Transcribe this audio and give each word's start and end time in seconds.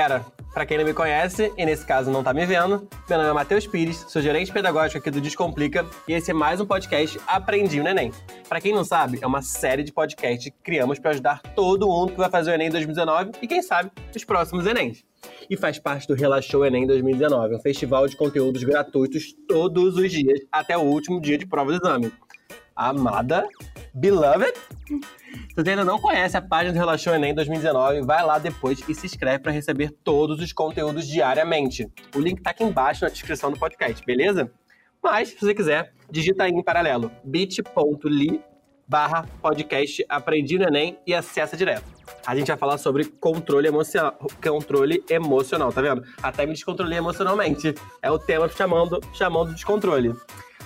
Galera, 0.00 0.24
para 0.54 0.64
quem 0.64 0.78
não 0.78 0.84
me 0.86 0.94
conhece, 0.94 1.52
e 1.58 1.66
nesse 1.66 1.84
caso 1.84 2.10
não 2.10 2.24
tá 2.24 2.32
me 2.32 2.46
vendo, 2.46 2.88
meu 3.06 3.18
nome 3.18 3.28
é 3.28 3.32
Matheus 3.34 3.66
Pires, 3.66 4.06
sou 4.08 4.22
gerente 4.22 4.50
pedagógico 4.50 4.96
aqui 4.96 5.10
do 5.10 5.20
Descomplica, 5.20 5.86
e 6.08 6.14
esse 6.14 6.30
é 6.30 6.34
mais 6.34 6.58
um 6.58 6.64
podcast 6.64 7.20
Aprendi 7.26 7.78
o 7.78 7.84
Neném. 7.84 8.10
Para 8.48 8.62
quem 8.62 8.72
não 8.72 8.82
sabe, 8.82 9.18
é 9.20 9.26
uma 9.26 9.42
série 9.42 9.82
de 9.82 9.92
podcasts 9.92 10.42
que 10.42 10.56
criamos 10.62 10.98
para 10.98 11.10
ajudar 11.10 11.42
todo 11.54 11.86
mundo 11.86 12.12
que 12.12 12.18
vai 12.18 12.30
fazer 12.30 12.50
o 12.50 12.54
Enem 12.54 12.70
2019 12.70 13.32
e 13.42 13.46
quem 13.46 13.60
sabe 13.60 13.90
os 14.16 14.24
próximos 14.24 14.64
Enems. 14.64 15.04
E 15.50 15.54
faz 15.54 15.78
parte 15.78 16.08
do 16.08 16.14
Relaxou 16.14 16.64
Enem 16.64 16.86
2019, 16.86 17.56
um 17.56 17.60
festival 17.60 18.08
de 18.08 18.16
conteúdos 18.16 18.64
gratuitos 18.64 19.34
todos 19.46 19.96
os 19.98 20.10
dias 20.10 20.40
até 20.50 20.78
o 20.78 20.80
último 20.80 21.20
dia 21.20 21.36
de 21.36 21.44
prova 21.44 21.72
do 21.72 21.86
exame. 21.86 22.10
Amada, 22.74 23.46
beloved, 23.92 24.54
se 25.48 25.54
você 25.56 25.70
ainda 25.70 25.84
não 25.84 25.98
conhece 25.98 26.36
a 26.36 26.42
página 26.42 26.72
do 26.72 26.78
Relaxou 26.78 27.14
Enem 27.14 27.34
2019, 27.34 28.02
vai 28.02 28.24
lá 28.24 28.38
depois 28.38 28.82
e 28.88 28.94
se 28.94 29.06
inscreve 29.06 29.38
para 29.40 29.52
receber 29.52 29.90
todos 30.04 30.40
os 30.40 30.52
conteúdos 30.52 31.06
diariamente. 31.06 31.86
O 32.14 32.20
link 32.20 32.40
tá 32.42 32.50
aqui 32.50 32.64
embaixo 32.64 33.04
na 33.04 33.10
descrição 33.10 33.50
do 33.50 33.58
podcast, 33.58 34.04
beleza? 34.04 34.50
Mas, 35.02 35.30
se 35.30 35.40
você 35.40 35.54
quiser, 35.54 35.92
digita 36.10 36.44
aí 36.44 36.50
em 36.50 36.62
paralelo 36.62 37.10
bit.ly 37.24 38.42
barra 38.90 39.24
podcast 39.40 40.04
Aprendi 40.08 40.58
no 40.58 40.64
Enem 40.64 40.98
e 41.06 41.14
acessa 41.14 41.56
direto. 41.56 41.84
A 42.26 42.34
gente 42.34 42.48
vai 42.48 42.56
falar 42.56 42.76
sobre 42.76 43.04
controle 43.04 43.68
emocional, 43.68 44.18
controle 44.42 45.02
emocional, 45.08 45.72
tá 45.72 45.80
vendo? 45.80 46.02
Até 46.20 46.44
me 46.44 46.52
descontrolei 46.52 46.98
emocionalmente. 46.98 47.72
É 48.02 48.10
o 48.10 48.18
tema 48.18 48.48
chamando, 48.48 49.00
chamando 49.14 49.54
descontrole. 49.54 50.12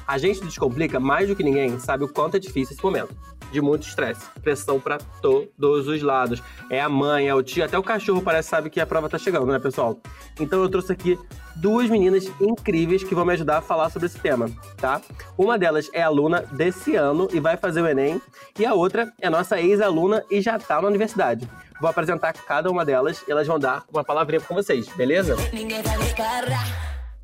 A 0.07 0.19
gente 0.19 0.45
descomplica 0.45 1.01
mais 1.01 1.29
do 1.29 1.37
que 1.37 1.43
ninguém 1.43 1.79
sabe 1.79 2.05
o 2.05 2.09
quanto 2.09 2.37
é 2.37 2.41
difícil 2.41 2.75
esse 2.75 2.85
momento 2.85 3.15
de 3.55 3.61
muito 3.61 3.87
estresse. 3.87 4.27
Pressão 4.43 4.81
para 4.81 4.99
todos 5.23 5.87
os 5.87 6.03
lados. 6.03 6.43
É 6.69 6.81
a 6.81 6.89
mãe, 6.89 7.29
é 7.29 7.35
o 7.35 7.43
tio, 7.43 7.65
até 7.65 7.79
o 7.79 7.83
cachorro 7.83 8.21
parece 8.21 8.49
sabe 8.49 8.69
que 8.69 8.81
a 8.81 8.87
prova 8.87 9.09
tá 9.09 9.17
chegando, 9.17 9.47
né, 9.47 9.59
pessoal? 9.59 9.97
Então 10.41 10.61
eu 10.61 10.69
trouxe 10.69 10.93
aqui 10.93 11.19
duas 11.55 11.89
meninas 11.89 12.29
incríveis 12.41 13.05
que 13.05 13.15
vão 13.15 13.25
me 13.25 13.33
ajudar 13.33 13.59
a 13.59 13.63
falar 13.63 13.91
sobre 13.91 14.07
esse 14.07 14.19
tema, 14.19 14.51
tá? 14.77 15.01
Uma 15.39 15.57
delas 15.57 15.89
é 15.93 16.03
aluna 16.03 16.43
desse 16.53 16.97
ano 16.97 17.29
e 17.33 17.39
vai 17.39 17.57
fazer 17.57 17.81
o 17.81 17.87
Enem, 17.87 18.21
e 18.59 18.67
a 18.67 18.75
outra 18.75 19.13
é 19.21 19.31
nossa 19.31 19.61
ex-aluna 19.61 20.25
e 20.31 20.41
já 20.41 20.59
tá 20.59 20.83
na 20.83 20.89
universidade. 20.89 21.49
Vou 21.81 21.89
apresentar 21.89 22.33
cada 22.33 22.71
uma 22.71 22.85
delas 22.85 23.23
e 23.27 23.31
elas 23.31 23.47
vão 23.47 23.59
dar 23.59 23.85
uma 23.93 24.03
palavrinha 24.03 24.41
com 24.41 24.55
vocês, 24.55 24.89
beleza? 24.97 25.37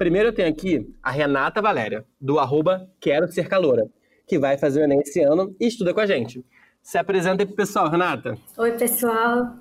Primeiro 0.01 0.31
eu 0.31 0.33
tenho 0.33 0.49
aqui 0.49 0.91
a 1.03 1.11
Renata 1.11 1.61
Valéria, 1.61 2.07
do 2.19 2.39
arroba 2.39 2.91
Quero 2.99 3.31
Ser 3.31 3.47
Caloura 3.47 3.87
que 4.27 4.39
vai 4.39 4.57
fazer 4.57 4.81
o 4.81 4.85
Enem 4.85 5.01
esse 5.01 5.21
ano 5.21 5.55
e 5.61 5.67
estuda 5.67 5.93
com 5.93 6.01
a 6.01 6.07
gente. 6.07 6.43
Se 6.83 6.97
apresenta 6.97 7.43
aí 7.43 7.47
pro 7.47 7.55
pessoal, 7.55 7.91
Renata. 7.91 8.39
Oi, 8.57 8.73
pessoal. 8.79 9.57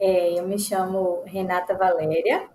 É, 0.00 0.40
eu 0.40 0.48
me 0.48 0.58
chamo 0.58 1.22
Renata 1.26 1.76
Valéria, 1.76 2.48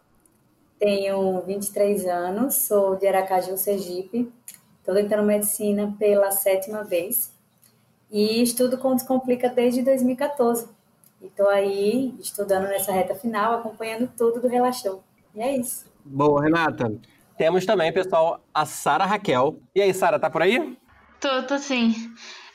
tenho 0.80 1.42
23 1.42 2.08
anos, 2.08 2.56
sou 2.56 2.96
de 2.96 3.06
Aracaju, 3.06 3.56
Sergipe. 3.56 4.34
Estou 4.80 4.96
tentando 4.96 5.22
medicina 5.22 5.96
pela 6.00 6.32
sétima 6.32 6.84
vez 6.84 7.32
e 8.10 8.42
estudo 8.42 8.80
com 8.80 8.96
Descomplica 8.96 9.48
desde 9.48 9.84
2014. 9.84 10.68
Estou 11.22 11.48
aí 11.50 12.16
estudando 12.20 12.64
nessa 12.64 12.92
reta 12.92 13.14
final, 13.14 13.60
acompanhando 13.60 14.10
tudo 14.18 14.42
do 14.42 14.48
Relaxou. 14.48 15.04
E 15.36 15.40
é 15.40 15.56
isso. 15.56 15.86
Boa, 16.04 16.42
Renata. 16.42 16.92
Temos 17.38 17.66
também, 17.66 17.94
pessoal, 17.94 18.44
a 18.54 18.66
Sara 18.66 19.06
Raquel. 19.06 19.60
E 19.76 19.82
aí, 19.82 19.94
Sara, 19.94 20.20
tá 20.20 20.30
por 20.30 20.42
aí? 20.42 20.78
Tô, 21.20 21.44
tô 21.44 21.58
sim. 21.58 21.94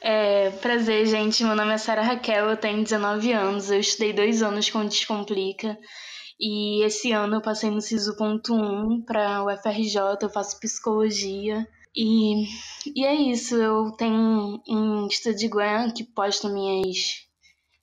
É, 0.00 0.50
prazer, 0.50 1.06
gente. 1.06 1.44
Meu 1.44 1.54
nome 1.54 1.72
é 1.72 1.78
Sara 1.78 2.02
Raquel, 2.02 2.50
eu 2.50 2.56
tenho 2.56 2.82
19 2.82 3.32
anos. 3.32 3.70
Eu 3.70 3.78
estudei 3.78 4.12
dois 4.12 4.42
anos 4.42 4.68
com 4.68 4.84
Descomplica. 4.84 5.78
E 6.40 6.84
esse 6.84 7.12
ano 7.12 7.36
eu 7.36 7.40
passei 7.40 7.70
no 7.70 7.80
SISU.1 7.80 9.04
para 9.04 9.44
o 9.44 9.46
UFRJ, 9.46 10.18
eu 10.20 10.28
faço 10.28 10.58
psicologia. 10.58 11.64
E, 11.94 12.44
e 12.96 13.04
é 13.04 13.14
isso, 13.14 13.54
eu 13.54 13.92
tenho 13.92 14.60
um 14.66 15.06
Instagram 15.06 15.92
que 15.92 16.02
posto 16.02 16.48
minhas, 16.48 16.96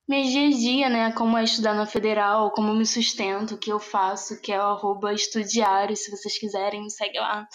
minhas 0.09 0.31
dia 0.31 0.47
a 0.47 0.49
dia, 0.49 0.89
né? 0.89 1.11
Como 1.11 1.37
é 1.37 1.43
estudar 1.43 1.75
na 1.75 1.85
federal, 1.85 2.49
como 2.49 2.73
me 2.73 2.85
sustento, 2.85 3.53
o 3.53 3.57
que 3.57 3.71
eu 3.71 3.79
faço, 3.79 4.41
que 4.41 4.51
é 4.51 4.57
o 4.57 4.63
arroba 4.63 5.13
estudiário. 5.13 5.95
Se 5.95 6.09
vocês 6.09 6.39
quiserem, 6.39 6.89
segue 6.89 7.19
lá, 7.19 7.47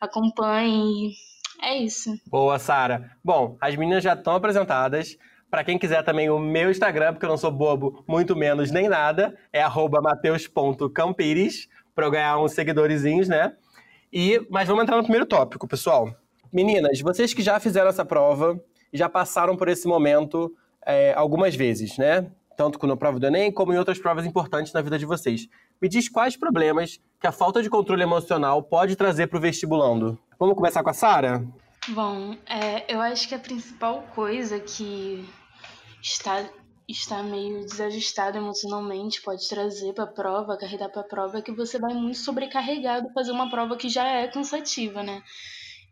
acompanhe. 0.00 1.12
É 1.60 1.76
isso. 1.76 2.14
Boa, 2.28 2.56
Sara. 2.60 3.10
Bom, 3.24 3.56
as 3.60 3.74
meninas 3.74 4.04
já 4.04 4.14
estão 4.14 4.36
apresentadas. 4.36 5.18
Para 5.50 5.64
quem 5.64 5.76
quiser 5.76 6.04
também 6.04 6.30
o 6.30 6.38
meu 6.38 6.70
Instagram, 6.70 7.14
porque 7.14 7.24
eu 7.26 7.30
não 7.30 7.38
sou 7.38 7.50
bobo, 7.50 8.04
muito 8.06 8.36
menos 8.36 8.70
nem 8.70 8.86
nada, 8.86 9.34
é 9.52 9.64
mateus.campires, 10.00 11.68
para 11.94 12.06
eu 12.06 12.10
ganhar 12.10 12.38
uns 12.38 12.52
seguidorzinhos, 12.52 13.28
né? 13.28 13.56
E, 14.12 14.46
mas 14.50 14.68
vamos 14.68 14.82
entrar 14.82 14.98
no 14.98 15.02
primeiro 15.02 15.26
tópico, 15.26 15.66
pessoal. 15.66 16.14
Meninas, 16.52 17.00
vocês 17.00 17.34
que 17.34 17.42
já 17.42 17.58
fizeram 17.58 17.88
essa 17.88 18.04
prova, 18.04 18.60
já 18.92 19.08
passaram 19.08 19.56
por 19.56 19.68
esse 19.68 19.88
momento 19.88 20.54
é, 20.84 21.12
algumas 21.14 21.54
vezes, 21.54 21.96
né? 21.98 22.30
Tanto 22.56 22.84
na 22.86 22.96
prova 22.96 23.20
do 23.20 23.26
Enem, 23.26 23.52
como 23.52 23.72
em 23.72 23.78
outras 23.78 23.98
provas 23.98 24.26
importantes 24.26 24.72
na 24.72 24.82
vida 24.82 24.98
de 24.98 25.06
vocês. 25.06 25.48
Me 25.80 25.88
diz 25.88 26.08
quais 26.08 26.36
problemas 26.36 27.00
que 27.20 27.26
a 27.26 27.32
falta 27.32 27.62
de 27.62 27.70
controle 27.70 28.02
emocional 28.02 28.62
pode 28.62 28.96
trazer 28.96 29.28
para 29.28 29.38
o 29.38 29.40
vestibulando. 29.40 30.18
Vamos 30.38 30.56
começar 30.56 30.82
com 30.82 30.90
a 30.90 30.94
Sara? 30.94 31.46
Bom, 31.88 32.36
é, 32.46 32.92
eu 32.92 33.00
acho 33.00 33.28
que 33.28 33.34
a 33.34 33.38
principal 33.38 34.02
coisa 34.14 34.58
que 34.60 35.24
está, 36.02 36.44
está 36.88 37.22
meio 37.22 37.64
desajustada 37.64 38.38
emocionalmente 38.38 39.22
pode 39.22 39.48
trazer 39.48 39.92
para 39.94 40.04
a 40.04 40.08
prova, 40.08 40.58
carregar 40.58 40.90
para 40.90 41.02
a 41.02 41.08
prova, 41.08 41.38
é 41.38 41.42
que 41.42 41.52
você 41.52 41.78
vai 41.78 41.94
muito 41.94 42.18
sobrecarregado 42.18 43.12
fazer 43.14 43.30
uma 43.30 43.50
prova 43.50 43.76
que 43.76 43.88
já 43.88 44.06
é 44.06 44.26
cansativa, 44.28 45.02
né? 45.02 45.22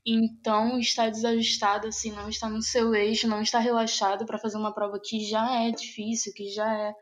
Então, 0.06 0.78
estar 0.78 1.10
desajustado, 1.10 1.88
assim, 1.88 2.12
não 2.12 2.28
está 2.28 2.48
no 2.48 2.62
seu 2.62 2.94
eixo, 2.94 3.26
não 3.26 3.42
está 3.42 3.58
relaxado 3.58 4.24
para 4.24 4.38
fazer 4.38 4.56
uma 4.56 4.72
prova 4.72 5.00
que 5.02 5.24
já 5.28 5.64
é 5.64 5.72
difícil, 5.72 6.32
que 6.32 6.48
já 6.48 6.72
é 6.72 6.94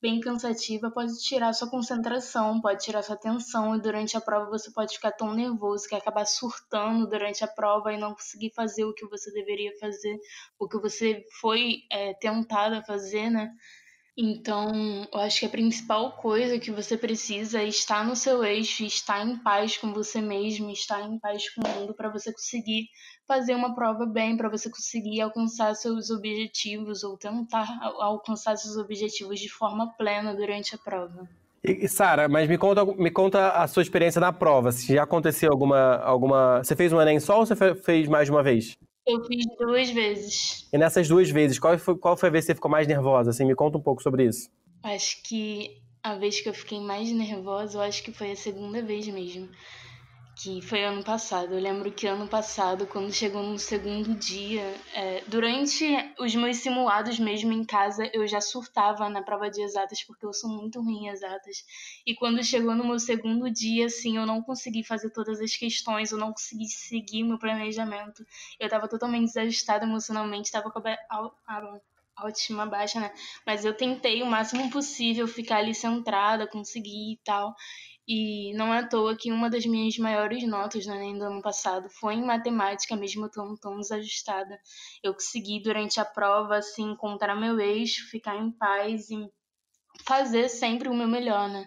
bem 0.00 0.20
cansativa, 0.20 0.90
pode 0.90 1.18
tirar 1.20 1.52
sua 1.52 1.68
concentração, 1.68 2.60
pode 2.60 2.82
tirar 2.82 3.02
sua 3.02 3.14
atenção 3.14 3.76
e 3.76 3.80
durante 3.80 4.16
a 4.16 4.20
prova 4.20 4.50
você 4.50 4.70
pode 4.72 4.94
ficar 4.94 5.12
tão 5.12 5.34
nervoso 5.34 5.88
que 5.88 5.94
acabar 5.94 6.24
surtando 6.26 7.06
durante 7.08 7.44
a 7.44 7.48
prova 7.48 7.92
e 7.92 7.98
não 7.98 8.14
conseguir 8.14 8.52
fazer 8.54 8.84
o 8.84 8.94
que 8.94 9.06
você 9.06 9.30
deveria 9.32 9.72
fazer, 9.78 10.16
o 10.58 10.68
que 10.68 10.78
você 10.78 11.24
foi 11.40 11.80
é, 11.90 12.14
tentado 12.14 12.76
a 12.76 12.84
fazer, 12.84 13.30
né? 13.30 13.50
Então, 14.18 15.06
eu 15.12 15.20
acho 15.20 15.40
que 15.40 15.46
a 15.46 15.50
principal 15.50 16.12
coisa 16.12 16.58
que 16.58 16.70
você 16.70 16.96
precisa 16.96 17.60
é 17.60 17.68
estar 17.68 18.02
no 18.02 18.16
seu 18.16 18.42
eixo, 18.42 18.82
estar 18.82 19.26
em 19.26 19.36
paz 19.36 19.76
com 19.76 19.92
você 19.92 20.22
mesmo, 20.22 20.70
estar 20.70 21.02
em 21.02 21.18
paz 21.18 21.50
com 21.50 21.60
o 21.60 21.68
mundo 21.68 21.94
para 21.94 22.08
você 22.08 22.32
conseguir 22.32 22.88
fazer 23.28 23.54
uma 23.54 23.74
prova 23.74 24.06
bem, 24.06 24.34
para 24.34 24.48
você 24.48 24.70
conseguir 24.70 25.20
alcançar 25.20 25.74
seus 25.74 26.08
objetivos 26.08 27.04
ou 27.04 27.18
tentar 27.18 27.68
alcançar 28.00 28.56
seus 28.56 28.78
objetivos 28.78 29.38
de 29.38 29.50
forma 29.50 29.92
plena 29.98 30.34
durante 30.34 30.74
a 30.74 30.78
prova. 30.78 31.28
Sara, 31.88 32.28
mas 32.28 32.48
me 32.48 32.56
conta, 32.56 32.84
me 32.84 33.10
conta 33.10 33.50
a 33.50 33.66
sua 33.66 33.82
experiência 33.82 34.20
na 34.20 34.32
prova. 34.32 34.72
Se 34.72 34.94
já 34.94 35.02
aconteceu 35.02 35.50
alguma, 35.50 35.96
alguma. 35.96 36.62
Você 36.62 36.76
fez 36.76 36.92
um 36.92 37.00
Enem 37.00 37.20
só 37.20 37.40
ou 37.40 37.44
você 37.44 37.74
fez 37.74 38.08
mais 38.08 38.26
de 38.26 38.30
uma 38.30 38.42
vez? 38.42 38.78
Eu 39.06 39.24
fiz 39.24 39.46
duas 39.58 39.90
vezes. 39.90 40.68
E 40.72 40.78
nessas 40.78 41.08
duas 41.08 41.30
vezes, 41.30 41.58
qual 41.58 41.78
foi, 41.78 41.96
qual 41.96 42.16
foi 42.16 42.28
a 42.28 42.32
vez 42.32 42.44
que 42.44 42.48
você 42.48 42.54
ficou 42.54 42.70
mais 42.70 42.86
nervosa? 42.88 43.30
Assim, 43.30 43.44
me 43.44 43.54
conta 43.54 43.78
um 43.78 43.82
pouco 43.82 44.02
sobre 44.02 44.24
isso. 44.24 44.50
Acho 44.82 45.22
que 45.22 45.80
a 46.02 46.16
vez 46.16 46.40
que 46.40 46.48
eu 46.48 46.54
fiquei 46.54 46.80
mais 46.80 47.10
nervosa, 47.10 47.78
eu 47.78 47.82
acho 47.82 48.02
que 48.02 48.12
foi 48.12 48.32
a 48.32 48.36
segunda 48.36 48.82
vez 48.82 49.06
mesmo 49.08 49.48
que 50.36 50.60
foi 50.60 50.84
ano 50.84 51.02
passado. 51.02 51.54
Eu 51.54 51.60
lembro 51.60 51.90
que 51.90 52.06
ano 52.06 52.28
passado, 52.28 52.86
quando 52.86 53.10
chegou 53.10 53.42
no 53.42 53.58
segundo 53.58 54.14
dia, 54.14 54.74
é, 54.94 55.24
durante 55.26 55.84
os 56.20 56.34
meus 56.34 56.58
simulados 56.58 57.18
mesmo 57.18 57.54
em 57.54 57.64
casa, 57.64 58.08
eu 58.12 58.26
já 58.26 58.40
surtava 58.40 59.08
na 59.08 59.22
prova 59.22 59.50
de 59.50 59.62
exatas, 59.62 60.04
porque 60.04 60.26
eu 60.26 60.34
sou 60.34 60.50
muito 60.50 60.82
ruim 60.82 61.06
em 61.06 61.08
exatas. 61.08 61.64
E 62.06 62.14
quando 62.14 62.44
chegou 62.44 62.74
no 62.74 62.84
meu 62.84 62.98
segundo 62.98 63.50
dia, 63.50 63.86
assim, 63.86 64.18
eu 64.18 64.26
não 64.26 64.42
consegui 64.42 64.84
fazer 64.84 65.10
todas 65.10 65.40
as 65.40 65.56
questões, 65.56 66.12
eu 66.12 66.18
não 66.18 66.32
consegui 66.32 66.66
seguir 66.66 67.24
meu 67.24 67.38
planejamento. 67.38 68.22
Eu 68.60 68.68
tava 68.68 68.86
totalmente 68.88 69.28
desajustada 69.28 69.86
emocionalmente, 69.86 70.52
tava 70.52 70.70
com 70.70 70.82
a, 70.86 71.30
a 71.48 71.80
autoestima 72.16 72.66
baixa, 72.66 73.00
né? 73.00 73.10
Mas 73.46 73.64
eu 73.64 73.74
tentei 73.74 74.22
o 74.22 74.26
máximo 74.26 74.70
possível 74.70 75.26
ficar 75.26 75.58
ali 75.58 75.74
centrada, 75.74 76.46
conseguir 76.46 77.12
e 77.12 77.20
tal. 77.24 77.54
E 78.08 78.52
não 78.54 78.72
é 78.72 78.78
à 78.78 78.88
toa 78.88 79.16
que 79.16 79.32
uma 79.32 79.50
das 79.50 79.66
minhas 79.66 79.98
maiores 79.98 80.46
notas 80.46 80.86
no 80.86 80.94
Enem 80.94 81.18
do 81.18 81.24
ano 81.24 81.42
passado 81.42 81.88
foi 81.90 82.14
em 82.14 82.24
matemática, 82.24 82.94
mesmo 82.94 83.28
tão, 83.28 83.56
tão 83.56 83.80
desajustada. 83.80 84.58
Eu 85.02 85.12
consegui, 85.12 85.60
durante 85.60 85.98
a 85.98 86.04
prova, 86.04 86.56
assim, 86.56 86.92
encontrar 86.92 87.34
meu 87.34 87.58
eixo, 87.58 88.08
ficar 88.08 88.36
em 88.36 88.50
paz 88.52 89.10
e 89.10 89.28
fazer 90.04 90.48
sempre 90.48 90.88
o 90.88 90.94
meu 90.94 91.08
melhor, 91.08 91.48
né? 91.48 91.66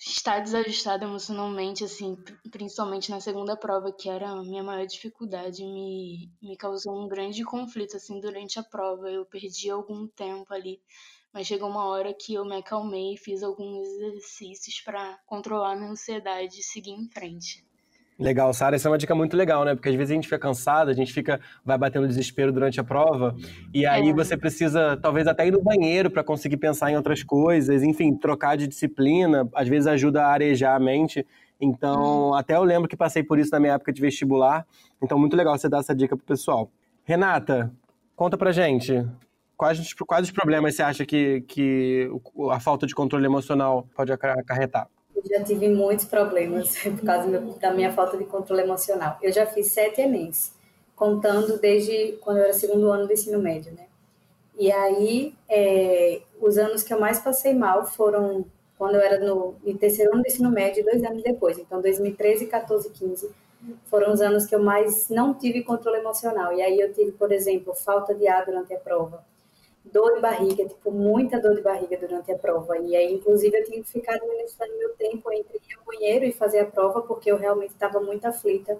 estar 0.00 0.40
desajustada 0.40 1.04
emocionalmente, 1.04 1.84
assim, 1.84 2.16
principalmente 2.50 3.10
na 3.10 3.20
segunda 3.20 3.54
prova, 3.54 3.92
que 3.92 4.08
era 4.08 4.30
a 4.30 4.42
minha 4.42 4.62
maior 4.62 4.86
dificuldade, 4.86 5.62
me, 5.62 6.32
me 6.42 6.56
causou 6.56 7.04
um 7.04 7.06
grande 7.06 7.44
conflito, 7.44 7.96
assim, 7.96 8.18
durante 8.18 8.58
a 8.58 8.62
prova. 8.62 9.10
Eu 9.10 9.26
perdi 9.26 9.68
algum 9.68 10.08
tempo 10.08 10.54
ali, 10.54 10.80
mas 11.32 11.46
chegou 11.46 11.68
uma 11.68 11.84
hora 11.86 12.12
que 12.12 12.34
eu 12.34 12.44
me 12.44 12.56
acalmei 12.56 13.14
e 13.14 13.16
fiz 13.16 13.42
alguns 13.42 13.86
exercícios 13.86 14.80
para 14.80 15.18
controlar 15.26 15.72
a 15.72 15.76
minha 15.76 15.90
ansiedade 15.90 16.58
e 16.58 16.62
seguir 16.62 16.92
em 16.92 17.08
frente. 17.08 17.64
Legal, 18.20 18.52
Sara, 18.52 18.76
essa 18.76 18.86
é 18.86 18.90
uma 18.90 18.98
dica 18.98 19.14
muito 19.14 19.34
legal, 19.34 19.64
né? 19.64 19.74
Porque 19.74 19.88
às 19.88 19.94
vezes 19.94 20.10
a 20.10 20.14
gente 20.14 20.24
fica 20.24 20.38
cansada, 20.38 20.90
a 20.90 20.94
gente 20.94 21.10
fica, 21.10 21.40
vai 21.64 21.78
batendo 21.78 22.06
desespero 22.06 22.52
durante 22.52 22.78
a 22.78 22.84
prova, 22.84 23.34
e 23.72 23.86
aí 23.86 24.10
é. 24.10 24.12
você 24.12 24.36
precisa, 24.36 24.94
talvez 24.98 25.26
até 25.26 25.46
ir 25.46 25.50
no 25.50 25.62
banheiro 25.62 26.10
para 26.10 26.22
conseguir 26.22 26.58
pensar 26.58 26.90
em 26.90 26.96
outras 26.96 27.22
coisas, 27.22 27.82
enfim, 27.82 28.14
trocar 28.14 28.58
de 28.58 28.66
disciplina, 28.66 29.48
às 29.54 29.66
vezes 29.68 29.86
ajuda 29.86 30.22
a 30.22 30.32
arejar 30.32 30.76
a 30.76 30.78
mente. 30.78 31.26
Então, 31.58 32.32
hum. 32.32 32.34
até 32.34 32.56
eu 32.56 32.62
lembro 32.62 32.86
que 32.86 32.96
passei 32.96 33.22
por 33.22 33.38
isso 33.38 33.50
na 33.52 33.58
minha 33.58 33.72
época 33.72 33.90
de 33.90 34.02
vestibular, 34.02 34.66
então 35.02 35.18
muito 35.18 35.34
legal 35.34 35.56
você 35.56 35.66
dar 35.66 35.78
essa 35.78 35.94
dica 35.94 36.14
pro 36.14 36.26
pessoal. 36.26 36.70
Renata, 37.04 37.72
conta 38.14 38.36
pra 38.36 38.52
gente, 38.52 39.02
quais, 39.60 39.92
quais 39.92 40.26
os 40.26 40.30
problemas 40.30 40.74
você 40.74 40.82
acha 40.82 41.04
que, 41.04 41.42
que 41.42 42.10
a 42.50 42.58
falta 42.58 42.86
de 42.86 42.94
controle 42.94 43.26
emocional 43.26 43.86
pode 43.94 44.10
acarretar? 44.10 44.88
Eu 45.14 45.22
já 45.22 45.44
tive 45.44 45.68
muitos 45.68 46.06
problemas 46.06 46.78
por 46.82 47.04
causa 47.04 47.28
da 47.60 47.70
minha 47.70 47.92
falta 47.92 48.16
de 48.16 48.24
controle 48.24 48.62
emocional. 48.62 49.18
Eu 49.20 49.30
já 49.30 49.44
fiz 49.44 49.66
sete 49.66 50.00
Enems, 50.00 50.54
contando 50.96 51.58
desde 51.58 52.12
quando 52.22 52.38
eu 52.38 52.44
era 52.44 52.52
segundo 52.54 52.90
ano 52.90 53.06
do 53.06 53.12
ensino 53.12 53.38
médio, 53.38 53.72
né? 53.72 53.84
E 54.58 54.72
aí, 54.72 55.34
é, 55.46 56.22
os 56.40 56.56
anos 56.56 56.82
que 56.82 56.94
eu 56.94 56.98
mais 56.98 57.20
passei 57.20 57.54
mal 57.54 57.84
foram 57.84 58.46
quando 58.78 58.94
eu 58.94 59.02
era 59.02 59.22
no, 59.22 59.56
no 59.62 59.78
terceiro 59.78 60.14
ano 60.14 60.22
do 60.22 60.26
ensino 60.26 60.50
médio 60.50 60.82
dois 60.84 61.04
anos 61.04 61.22
depois. 61.22 61.58
Então, 61.58 61.82
2013, 61.82 62.46
14 62.46 62.88
15 62.88 63.30
foram 63.90 64.10
os 64.10 64.22
anos 64.22 64.46
que 64.46 64.54
eu 64.54 64.62
mais 64.62 65.10
não 65.10 65.34
tive 65.34 65.62
controle 65.62 65.98
emocional. 65.98 66.50
E 66.54 66.62
aí 66.62 66.80
eu 66.80 66.90
tive, 66.94 67.12
por 67.12 67.30
exemplo, 67.30 67.74
falta 67.74 68.14
de 68.14 68.26
ar 68.26 68.46
durante 68.46 68.72
a 68.72 68.78
prova 68.78 69.22
dor 69.84 70.14
de 70.14 70.20
barriga, 70.20 70.66
tipo, 70.66 70.90
muita 70.90 71.40
dor 71.40 71.54
de 71.54 71.62
barriga 71.62 71.96
durante 71.96 72.30
a 72.32 72.38
prova. 72.38 72.78
E 72.78 72.94
aí, 72.94 73.14
inclusive, 73.14 73.56
eu 73.56 73.64
tinha 73.64 73.82
que 73.82 73.90
ficar 73.90 74.14
administrando 74.14 74.76
meu 74.78 74.90
tempo 74.90 75.32
entre 75.32 75.56
ir 75.56 75.78
ao 75.78 75.84
banheiro 75.84 76.24
e 76.24 76.32
fazer 76.32 76.60
a 76.60 76.66
prova, 76.66 77.02
porque 77.02 77.30
eu 77.30 77.36
realmente 77.36 77.70
estava 77.70 78.00
muito 78.00 78.26
aflita. 78.26 78.78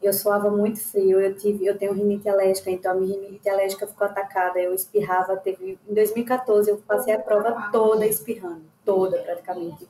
Eu 0.00 0.12
suava 0.12 0.50
muito 0.50 0.80
frio, 0.80 1.20
eu 1.20 1.36
tive, 1.36 1.64
eu 1.64 1.78
tenho 1.78 1.92
rinite 1.92 2.28
alérgica, 2.28 2.70
então 2.70 2.90
a 2.90 2.94
minha 2.94 3.16
rinite 3.20 3.48
alérgica 3.48 3.86
ficou 3.86 4.04
atacada, 4.04 4.58
eu 4.58 4.74
espirrava, 4.74 5.36
teve, 5.36 5.78
em 5.88 5.94
2014 5.94 6.70
eu 6.70 6.78
passei 6.78 7.14
a 7.14 7.20
prova 7.20 7.70
toda 7.70 8.04
espirrando, 8.04 8.64
toda 8.84 9.18
praticamente. 9.18 9.86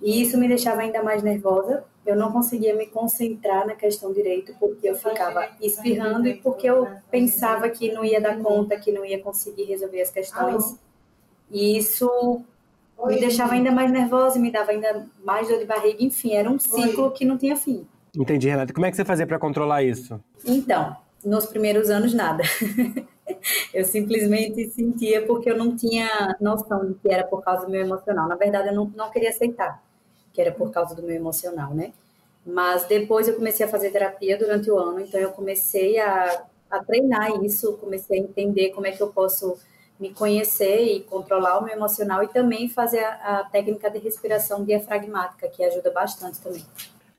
E 0.00 0.22
isso 0.22 0.38
me 0.38 0.48
deixava 0.48 0.82
ainda 0.82 1.02
mais 1.02 1.22
nervosa. 1.22 1.84
Eu 2.06 2.16
não 2.16 2.32
conseguia 2.32 2.74
me 2.74 2.86
concentrar 2.86 3.66
na 3.66 3.74
questão 3.74 4.12
direito 4.12 4.54
porque 4.58 4.88
eu 4.88 4.94
ficava 4.94 5.48
espirrando 5.60 6.26
e 6.28 6.34
porque 6.34 6.68
eu 6.68 6.88
pensava 7.10 7.68
que 7.68 7.92
não 7.92 8.04
ia 8.04 8.20
dar 8.20 8.38
conta, 8.38 8.78
que 8.78 8.92
não 8.92 9.04
ia 9.04 9.20
conseguir 9.20 9.64
resolver 9.64 10.00
as 10.00 10.10
questões. 10.10 10.78
E 11.50 11.76
isso 11.76 12.42
me 13.06 13.18
deixava 13.20 13.54
ainda 13.54 13.70
mais 13.70 13.90
nervosa, 13.90 14.38
me 14.38 14.50
dava 14.50 14.70
ainda 14.70 15.06
mais 15.22 15.48
dor 15.48 15.58
de 15.58 15.66
barriga. 15.66 16.02
Enfim, 16.02 16.34
era 16.34 16.48
um 16.48 16.58
ciclo 16.58 17.10
que 17.10 17.24
não 17.24 17.36
tinha 17.36 17.56
fim. 17.56 17.86
Entendi, 18.16 18.48
Renata. 18.48 18.72
Como 18.72 18.86
é 18.86 18.90
que 18.90 18.96
você 18.96 19.04
fazia 19.04 19.26
para 19.26 19.38
controlar 19.38 19.82
isso? 19.82 20.18
Então, 20.46 20.96
nos 21.24 21.46
primeiros 21.46 21.90
anos, 21.90 22.14
nada. 22.14 22.42
eu 23.74 23.84
simplesmente 23.84 24.70
sentia 24.70 25.26
porque 25.26 25.50
eu 25.50 25.58
não 25.58 25.76
tinha 25.76 26.34
noção 26.40 26.86
de 26.86 26.94
que 26.94 27.12
era 27.12 27.24
por 27.24 27.42
causa 27.42 27.66
do 27.66 27.70
meu 27.70 27.82
emocional. 27.82 28.26
Na 28.26 28.36
verdade, 28.36 28.68
eu 28.68 28.74
não, 28.74 28.90
não 28.96 29.10
queria 29.10 29.28
aceitar 29.28 29.86
que 30.38 30.42
era 30.42 30.52
por 30.52 30.70
causa 30.70 30.94
do 30.94 31.02
meu 31.02 31.16
emocional, 31.16 31.74
né? 31.74 31.92
Mas 32.46 32.86
depois 32.86 33.26
eu 33.26 33.34
comecei 33.34 33.66
a 33.66 33.68
fazer 33.68 33.90
terapia 33.90 34.38
durante 34.38 34.70
o 34.70 34.78
ano, 34.78 35.00
então 35.00 35.18
eu 35.18 35.32
comecei 35.32 35.98
a, 35.98 36.44
a 36.70 36.84
treinar 36.84 37.42
isso, 37.42 37.72
comecei 37.78 38.20
a 38.20 38.22
entender 38.22 38.70
como 38.70 38.86
é 38.86 38.92
que 38.92 39.02
eu 39.02 39.08
posso 39.08 39.58
me 39.98 40.14
conhecer 40.14 40.80
e 40.84 41.00
controlar 41.00 41.58
o 41.58 41.64
meu 41.64 41.74
emocional 41.74 42.22
e 42.22 42.28
também 42.28 42.68
fazer 42.68 43.00
a, 43.00 43.40
a 43.40 43.44
técnica 43.50 43.90
de 43.90 43.98
respiração 43.98 44.64
diafragmática, 44.64 45.48
que 45.48 45.64
ajuda 45.64 45.90
bastante 45.90 46.40
também. 46.40 46.64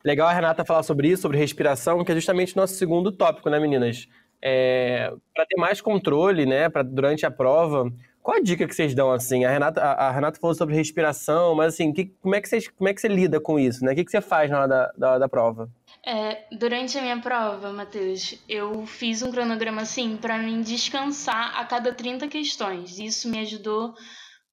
Legal 0.01 0.29
a 0.29 0.31
Renata 0.31 0.63
falar 0.63 0.83
sobre 0.83 1.09
isso, 1.09 1.23
sobre 1.23 1.37
respiração, 1.37 2.05
que 2.05 2.13
é 2.13 2.15
justamente 2.15 2.55
nosso 2.55 2.75
segundo 2.75 3.11
tópico, 3.11 3.49
né, 3.49 3.59
meninas? 3.59 4.07
É, 4.41 5.11
para 5.35 5.45
ter 5.45 5.57
mais 5.57 5.81
controle, 5.81 6.45
né, 6.45 6.69
para 6.69 6.83
durante 6.83 7.25
a 7.25 7.31
prova, 7.31 7.91
qual 8.29 8.37
a 8.37 8.41
dica 8.41 8.67
que 8.67 8.75
vocês 8.75 8.93
dão, 8.93 9.11
assim? 9.11 9.43
A 9.43 9.49
Renata, 9.49 9.81
a, 9.81 10.07
a 10.07 10.11
Renata 10.11 10.39
falou 10.39 10.53
sobre 10.53 10.75
respiração, 10.75 11.55
mas 11.55 11.73
assim, 11.73 11.91
que, 11.91 12.05
como, 12.21 12.35
é 12.35 12.41
que 12.41 12.47
vocês, 12.47 12.67
como 12.67 12.87
é 12.87 12.93
que 12.93 13.01
você 13.01 13.07
lida 13.07 13.41
com 13.41 13.57
isso, 13.57 13.83
né? 13.83 13.91
O 13.91 13.95
que, 13.95 14.05
que 14.05 14.11
você 14.11 14.21
faz 14.21 14.51
na 14.51 14.59
hora 14.59 14.67
da, 14.67 14.91
da, 14.95 15.17
da 15.17 15.27
prova? 15.27 15.67
É, 16.05 16.43
durante 16.51 16.95
a 16.95 17.01
minha 17.01 17.19
prova, 17.19 17.73
Matheus, 17.73 18.37
eu 18.47 18.85
fiz 18.85 19.23
um 19.23 19.31
cronograma 19.31 19.81
assim 19.81 20.15
para 20.15 20.37
mim 20.37 20.61
descansar 20.61 21.59
a 21.59 21.65
cada 21.65 21.91
30 21.91 22.27
questões. 22.27 22.99
Isso 22.99 23.27
me 23.27 23.39
ajudou 23.39 23.95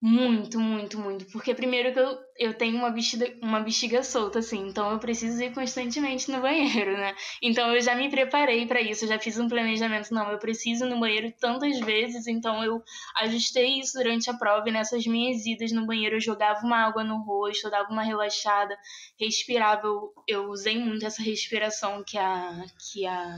muito, 0.01 0.61
muito, 0.61 0.99
muito. 0.99 1.25
Porque 1.33 1.55
primeiro 1.55 1.93
que 1.93 1.99
eu, 1.99 2.19
eu 2.39 2.55
tenho 2.55 2.77
uma 2.77 2.91
bexiga, 2.91 3.35
uma 3.43 3.61
bexiga 3.61 4.03
solta, 4.03 4.39
assim, 4.41 4.69
então 4.69 4.93
eu 4.93 4.99
preciso 4.99 5.43
ir 5.43 5.53
constantemente 5.55 6.31
no 6.31 6.41
banheiro, 6.41 6.93
né? 6.93 7.15
Então 7.43 7.75
eu 7.75 7.81
já 7.81 7.95
me 7.95 8.11
preparei 8.11 8.67
para 8.67 8.81
isso, 8.81 9.07
já 9.07 9.19
fiz 9.19 9.39
um 9.39 9.49
planejamento, 9.49 10.13
não, 10.13 10.31
eu 10.31 10.39
preciso 10.39 10.85
ir 10.85 10.91
no 10.91 11.01
banheiro 11.01 11.33
tantas 11.41 11.81
vezes, 11.81 12.27
então 12.27 12.63
eu 12.63 12.83
ajustei 13.17 13.81
isso 13.81 13.95
durante 13.99 14.29
a 14.31 14.35
prova. 14.35 14.69
E 14.69 14.73
nessas 14.73 15.07
minhas 15.07 15.45
idas 15.47 15.73
no 15.73 15.87
banheiro 15.87 16.17
eu 16.17 16.21
jogava 16.21 16.65
uma 16.65 16.87
água 16.87 17.03
no 17.03 17.23
rosto, 17.25 17.67
eu 17.67 17.71
dava 17.71 17.91
uma 17.91 18.03
relaxada, 18.03 18.77
respirava, 19.19 19.87
eu, 19.87 20.13
eu 20.29 20.51
usei 20.51 20.79
muito 20.79 21.07
essa 21.07 21.23
respiração 21.23 22.05
que 22.07 22.19
a, 22.19 22.65
que 22.93 23.07
a 23.07 23.37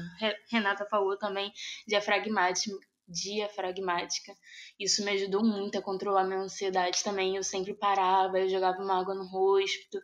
Renata 0.51 0.85
falou 0.91 1.17
também, 1.17 1.53
diafragmática, 1.87 2.77
diafragmática. 3.09 4.35
Isso 4.79 5.05
me 5.05 5.13
ajudou 5.13 5.43
muito 5.45 5.79
a 5.79 5.83
controlar 5.83 6.25
minha 6.25 6.41
ansiedade 6.41 7.03
também. 7.03 7.37
Eu 7.37 7.43
sempre 7.43 7.75
parava, 7.75 8.39
eu 8.39 8.49
jogava 8.49 8.83
uma 8.83 9.01
água 9.01 9.15
no 9.15 9.27
rosto, 9.27 9.99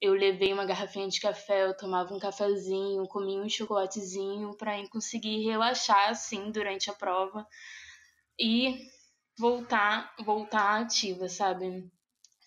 eu 0.00 0.12
levei 0.12 0.52
uma 0.52 0.64
garrafinha 0.64 1.08
de 1.08 1.20
café, 1.20 1.64
eu 1.64 1.76
tomava 1.76 2.14
um 2.14 2.18
cafezinho, 2.18 3.08
comia 3.08 3.40
um 3.40 3.48
chocolatezinho 3.48 4.56
para 4.56 4.86
conseguir 4.88 5.44
relaxar 5.44 6.10
assim 6.10 6.50
durante 6.50 6.90
a 6.90 6.94
prova 6.94 7.46
e 8.38 8.78
voltar, 9.38 10.14
voltar 10.24 10.80
ativa, 10.80 11.28
sabe? 11.28 11.90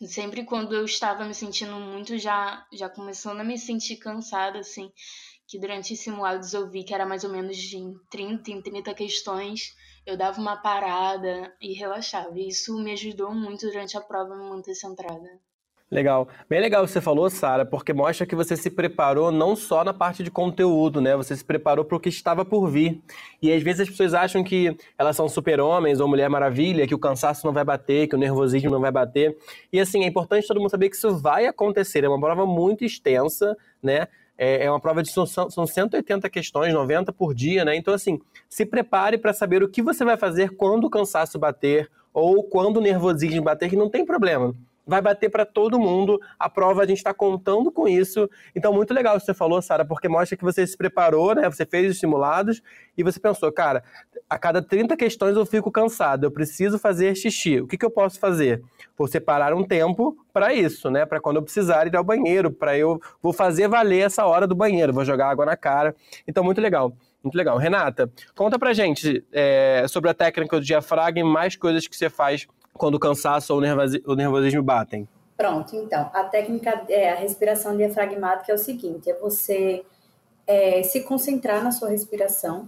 Sempre 0.07 0.45
quando 0.45 0.73
eu 0.73 0.85
estava 0.85 1.25
me 1.25 1.33
sentindo 1.33 1.75
muito 1.75 2.17
já 2.17 2.65
já 2.71 2.89
começando 2.89 3.41
a 3.41 3.43
me 3.43 3.57
sentir 3.57 3.97
cansada 3.97 4.59
assim, 4.59 4.91
que 5.45 5.59
durante 5.59 5.93
os 5.93 5.99
simulados 5.99 6.53
eu 6.53 6.69
vi 6.69 6.83
que 6.83 6.93
era 6.93 7.05
mais 7.05 7.23
ou 7.23 7.29
menos 7.29 7.57
de 7.57 7.77
30 8.09 8.51
em 8.51 8.61
30 8.61 8.93
questões, 8.93 9.75
eu 10.05 10.17
dava 10.17 10.39
uma 10.39 10.57
parada 10.57 11.55
e 11.61 11.73
relaxava. 11.73 12.39
E 12.39 12.47
isso 12.47 12.77
me 12.79 12.91
ajudou 12.93 13.33
muito 13.33 13.67
durante 13.67 13.97
a 13.97 14.01
prova 14.01 14.35
me 14.35 14.49
manter 14.49 14.73
centrada. 14.75 15.41
Legal. 15.91 16.27
Bem 16.47 16.61
legal 16.61 16.87
você 16.87 17.01
falou, 17.01 17.31
Sara, 17.31 17.65
porque 17.65 17.91
mostra 17.91 18.23
que 18.23 18.35
você 18.35 18.55
se 18.55 18.69
preparou 18.69 19.31
não 19.31 19.55
só 19.55 19.83
na 19.83 19.91
parte 19.91 20.21
de 20.21 20.29
conteúdo, 20.29 21.01
né? 21.01 21.15
Você 21.15 21.35
se 21.35 21.43
preparou 21.43 21.83
para 21.83 21.97
o 21.97 21.99
que 21.99 22.09
estava 22.09 22.45
por 22.45 22.69
vir. 22.69 23.01
E 23.41 23.51
às 23.51 23.63
vezes 23.63 23.81
as 23.81 23.89
pessoas 23.89 24.13
acham 24.13 24.43
que 24.43 24.77
elas 24.99 25.15
são 25.15 25.27
super-homens 25.27 25.99
ou 25.99 26.07
Mulher 26.07 26.29
Maravilha, 26.29 26.85
que 26.85 26.93
o 26.93 26.99
cansaço 26.99 27.43
não 27.43 27.51
vai 27.51 27.63
bater, 27.63 28.07
que 28.07 28.15
o 28.15 28.19
nervosismo 28.19 28.69
não 28.69 28.79
vai 28.79 28.91
bater. 28.91 29.35
E 29.73 29.79
assim, 29.79 30.03
é 30.03 30.07
importante 30.07 30.47
todo 30.47 30.59
mundo 30.59 30.69
saber 30.69 30.89
que 30.89 30.95
isso 30.95 31.17
vai 31.17 31.47
acontecer. 31.47 32.03
É 32.03 32.07
uma 32.07 32.19
prova 32.19 32.45
muito 32.45 32.85
extensa, 32.85 33.57
né? 33.81 34.07
É, 34.37 34.65
é 34.65 34.69
uma 34.71 34.79
prova 34.79 35.01
de 35.01 35.09
são, 35.09 35.25
são 35.25 35.65
180 35.65 36.29
questões, 36.29 36.71
90 36.71 37.11
por 37.11 37.33
dia, 37.33 37.65
né? 37.65 37.75
Então, 37.75 37.95
assim, 37.95 38.19
se 38.47 38.63
prepare 38.63 39.17
para 39.17 39.33
saber 39.33 39.63
o 39.63 39.67
que 39.67 39.81
você 39.81 40.05
vai 40.05 40.17
fazer 40.17 40.55
quando 40.55 40.85
o 40.85 40.89
cansaço 40.89 41.39
bater 41.39 41.89
ou 42.13 42.43
quando 42.43 42.77
o 42.77 42.81
nervosismo 42.81 43.41
bater, 43.41 43.71
que 43.71 43.75
não 43.75 43.89
tem 43.89 44.05
problema 44.05 44.55
vai 44.89 45.01
bater 45.01 45.29
para 45.29 45.45
todo 45.45 45.79
mundo. 45.79 46.19
A 46.37 46.49
prova 46.49 46.81
a 46.81 46.85
gente 46.85 46.97
está 46.97 47.13
contando 47.13 47.71
com 47.71 47.87
isso. 47.87 48.27
Então, 48.55 48.73
muito 48.73 48.93
legal 48.93 49.15
o 49.15 49.19
que 49.19 49.25
você 49.25 49.33
falou, 49.33 49.61
Sara, 49.61 49.85
porque 49.85 50.09
mostra 50.09 50.35
que 50.35 50.43
você 50.43 50.65
se 50.65 50.75
preparou, 50.75 51.35
né? 51.35 51.49
Você 51.49 51.65
fez 51.65 51.91
os 51.91 51.99
simulados 51.99 52.61
e 52.97 53.03
você 53.03 53.19
pensou, 53.19 53.51
cara, 53.51 53.83
a 54.27 54.37
cada 54.37 54.61
30 54.61 54.97
questões 54.97 55.37
eu 55.37 55.45
fico 55.45 55.71
cansado, 55.71 56.25
eu 56.25 56.31
preciso 56.31 56.79
fazer 56.79 57.15
xixi. 57.15 57.61
O 57.61 57.67
que, 57.67 57.77
que 57.77 57.85
eu 57.85 57.91
posso 57.91 58.19
fazer? 58.19 58.61
Vou 58.97 59.07
separar 59.07 59.53
um 59.53 59.63
tempo 59.63 60.17
para 60.33 60.53
isso, 60.53 60.89
né? 60.89 61.05
Para 61.05 61.21
quando 61.21 61.37
eu 61.37 61.43
precisar 61.43 61.85
ir 61.87 61.95
ao 61.95 62.03
banheiro, 62.03 62.51
para 62.51 62.77
eu 62.77 62.99
vou 63.21 63.31
fazer 63.31 63.67
valer 63.67 64.05
essa 64.05 64.25
hora 64.25 64.47
do 64.47 64.55
banheiro, 64.55 64.91
vou 64.91 65.05
jogar 65.05 65.29
água 65.29 65.45
na 65.45 65.55
cara. 65.55 65.95
Então, 66.27 66.43
muito 66.43 66.59
legal. 66.59 66.93
Muito 67.23 67.35
legal. 67.35 67.57
Renata, 67.57 68.09
conta 68.33 68.57
pra 68.57 68.71
gente 68.71 69.25
é, 69.31 69.85
sobre 69.89 70.09
a 70.09 70.13
técnica 70.13 70.57
do 70.57 70.65
diafragma 70.65 71.19
e 71.19 71.23
mais 71.23 71.55
coisas 71.55 71.85
que 71.85 71.95
você 71.95 72.09
faz 72.09 72.47
quando 72.73 72.95
o 72.95 72.99
cansaço 72.99 73.53
ou 73.53 73.59
o 73.59 74.15
nervosismo 74.15 74.63
batem? 74.63 75.07
Pronto, 75.37 75.75
então, 75.75 76.09
a 76.13 76.23
técnica, 76.25 76.83
é, 76.89 77.11
a 77.11 77.15
respiração 77.15 77.75
diafragmática 77.77 78.51
é 78.51 78.55
o 78.55 78.57
seguinte, 78.57 79.09
é 79.09 79.13
você 79.17 79.85
é, 80.45 80.83
se 80.83 81.01
concentrar 81.03 81.63
na 81.63 81.71
sua 81.71 81.89
respiração 81.89 82.67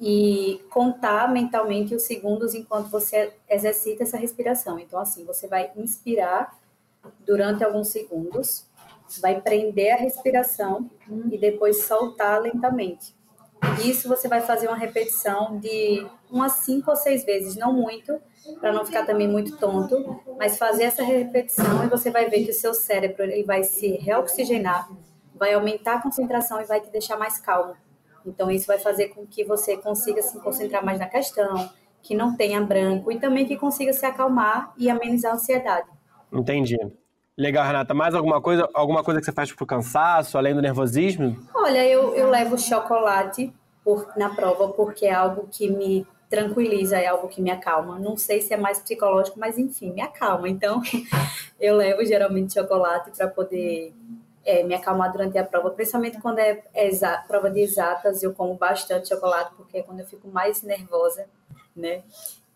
e 0.00 0.60
contar 0.70 1.30
mentalmente 1.30 1.94
os 1.94 2.04
segundos 2.04 2.54
enquanto 2.54 2.88
você 2.88 3.34
exercita 3.48 4.04
essa 4.04 4.16
respiração. 4.16 4.78
Então, 4.78 4.98
assim, 4.98 5.24
você 5.24 5.48
vai 5.48 5.70
inspirar 5.76 6.56
durante 7.26 7.64
alguns 7.64 7.88
segundos, 7.88 8.64
vai 9.20 9.40
prender 9.40 9.92
a 9.92 9.96
respiração 9.96 10.88
e 11.30 11.36
depois 11.36 11.84
soltar 11.84 12.40
lentamente. 12.40 13.14
Isso 13.84 14.08
você 14.08 14.28
vai 14.28 14.40
fazer 14.40 14.68
uma 14.68 14.76
repetição 14.76 15.58
de 15.58 16.06
umas 16.30 16.52
cinco 16.52 16.90
ou 16.90 16.96
seis 16.96 17.24
vezes, 17.24 17.56
não 17.56 17.72
muito, 17.72 18.20
para 18.60 18.72
não 18.72 18.84
ficar 18.84 19.04
também 19.04 19.28
muito 19.28 19.56
tonto, 19.56 20.20
mas 20.38 20.58
fazer 20.58 20.84
essa 20.84 21.02
repetição 21.02 21.84
e 21.84 21.88
você 21.88 22.10
vai 22.10 22.28
ver 22.28 22.44
que 22.44 22.50
o 22.50 22.54
seu 22.54 22.74
cérebro 22.74 23.22
ele 23.22 23.42
vai 23.44 23.64
se 23.64 23.96
reoxigenar, 23.96 24.88
vai 25.34 25.54
aumentar 25.54 25.96
a 25.96 26.02
concentração 26.02 26.60
e 26.60 26.64
vai 26.64 26.80
te 26.80 26.90
deixar 26.90 27.16
mais 27.16 27.38
calmo. 27.38 27.74
Então 28.24 28.50
isso 28.50 28.66
vai 28.66 28.78
fazer 28.78 29.08
com 29.08 29.26
que 29.26 29.44
você 29.44 29.76
consiga 29.76 30.22
se 30.22 30.38
concentrar 30.40 30.84
mais 30.84 30.98
na 30.98 31.06
questão, 31.06 31.70
que 32.02 32.14
não 32.14 32.36
tenha 32.36 32.60
branco 32.60 33.10
e 33.12 33.18
também 33.18 33.46
que 33.46 33.56
consiga 33.56 33.92
se 33.92 34.04
acalmar 34.04 34.72
e 34.76 34.90
amenizar 34.90 35.32
a 35.32 35.34
ansiedade. 35.34 35.88
Entendi. 36.32 36.76
Legal, 37.36 37.64
Renata. 37.64 37.94
Mais 37.94 38.14
alguma 38.14 38.40
coisa, 38.40 38.68
alguma 38.74 39.04
coisa 39.04 39.20
que 39.20 39.26
você 39.26 39.32
faz 39.32 39.52
pro 39.52 39.64
cansaço, 39.64 40.36
além 40.36 40.54
do 40.54 40.60
nervosismo? 40.60 41.36
Olha, 41.54 41.86
eu, 41.86 42.12
eu 42.14 42.28
levo 42.28 42.58
chocolate 42.58 43.52
por, 43.84 44.12
na 44.16 44.30
prova 44.30 44.68
porque 44.68 45.06
é 45.06 45.14
algo 45.14 45.48
que 45.48 45.70
me 45.70 46.04
tranquiliza, 46.28 46.98
é 46.98 47.06
algo 47.06 47.28
que 47.28 47.40
me 47.40 47.50
acalma. 47.50 47.98
Não 47.98 48.16
sei 48.16 48.40
se 48.40 48.52
é 48.52 48.56
mais 48.56 48.78
psicológico, 48.78 49.38
mas 49.38 49.58
enfim, 49.58 49.92
me 49.92 50.00
acalma. 50.00 50.48
Então, 50.48 50.82
eu 51.58 51.76
levo 51.76 52.04
geralmente 52.04 52.54
chocolate 52.54 53.10
para 53.16 53.28
poder 53.28 53.94
é, 54.44 54.62
me 54.62 54.74
acalmar 54.74 55.10
durante 55.12 55.36
a 55.38 55.44
prova, 55.44 55.70
principalmente 55.70 56.20
quando 56.20 56.38
é, 56.38 56.62
é 56.74 56.90
prova 57.26 57.50
de 57.50 57.60
exatas, 57.60 58.22
eu 58.22 58.32
como 58.32 58.54
bastante 58.54 59.08
chocolate, 59.08 59.54
porque 59.56 59.78
é 59.78 59.82
quando 59.82 60.00
eu 60.00 60.06
fico 60.06 60.28
mais 60.28 60.62
nervosa, 60.62 61.26
né? 61.74 62.02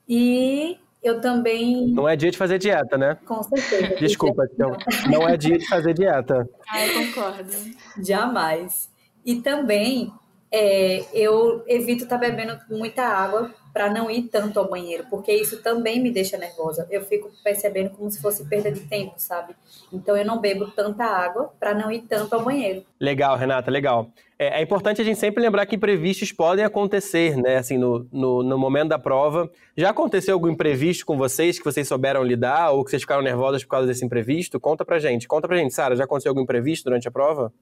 E 0.09 0.79
eu 1.03 1.21
também. 1.21 1.89
Não 1.89 2.09
é 2.09 2.15
dia 2.15 2.31
de 2.31 2.39
fazer 2.39 2.59
dieta, 2.59 2.97
né? 2.97 3.19
Com 3.27 3.43
certeza. 3.43 3.97
Desculpa, 4.01 4.45
então. 4.53 4.77
Não 5.11 5.29
é 5.29 5.37
dia 5.37 5.59
de 5.59 5.67
fazer 5.69 5.95
dieta. 5.95 6.49
Ah, 6.69 6.87
eu 6.87 7.07
concordo. 7.07 7.53
Jamais. 7.99 8.91
E 9.25 9.37
também 9.37 10.13
é, 10.53 11.05
eu 11.15 11.65
evito 11.67 12.05
estar 12.05 12.19
tá 12.19 12.29
bebendo 12.29 12.59
muita 12.69 13.03
água 13.03 13.51
para 13.73 13.89
não 13.89 14.11
ir 14.11 14.25
tanto 14.25 14.59
ao 14.59 14.69
banheiro, 14.69 15.07
porque 15.09 15.33
isso 15.33 15.63
também 15.63 15.99
me 15.99 16.11
deixa 16.11 16.37
nervosa. 16.37 16.87
Eu 16.91 17.01
fico 17.03 17.31
percebendo 17.43 17.89
como 17.91 18.11
se 18.11 18.21
fosse 18.21 18.47
perda 18.47 18.71
de 18.71 18.81
tempo, 18.81 19.15
sabe? 19.17 19.55
Então 19.91 20.15
eu 20.15 20.27
não 20.27 20.39
bebo 20.39 20.71
tanta 20.73 21.05
água 21.05 21.55
para 21.59 21.73
não 21.73 21.91
ir 21.91 22.03
tanto 22.03 22.35
ao 22.35 22.45
banheiro. 22.45 22.85
Legal, 23.01 23.35
Renata, 23.35 23.71
legal. 23.71 24.11
É, 24.39 24.61
é, 24.61 24.63
importante 24.63 25.01
a 25.01 25.05
gente 25.05 25.19
sempre 25.19 25.43
lembrar 25.43 25.65
que 25.65 25.77
imprevistos 25.77 26.33
podem 26.33 26.65
acontecer, 26.65 27.35
né? 27.37 27.57
Assim, 27.57 27.79
no, 27.79 28.07
no, 28.13 28.43
no, 28.43 28.59
momento 28.59 28.89
da 28.89 28.99
prova. 28.99 29.51
Já 29.75 29.89
aconteceu 29.89 30.35
algum 30.35 30.49
imprevisto 30.49 31.07
com 31.07 31.17
vocês 31.17 31.59
que 31.59 31.65
vocês 31.65 31.89
souberam 31.89 32.23
lidar 32.23 32.73
ou 32.73 32.85
que 32.85 32.91
vocês 32.91 33.03
ficaram 33.03 33.23
nervosas 33.23 33.65
por 33.65 33.71
causa 33.71 33.87
desse 33.87 34.05
imprevisto? 34.05 34.61
Conta 34.61 34.85
pra 34.85 34.99
gente. 34.99 35.27
Conta 35.27 35.49
pra 35.49 35.57
gente, 35.57 35.73
Sara, 35.73 35.97
já 35.97 36.05
aconteceu 36.05 36.31
algum 36.31 36.43
imprevisto 36.43 36.85
durante 36.85 37.09
a 37.09 37.11
prova? 37.11 37.53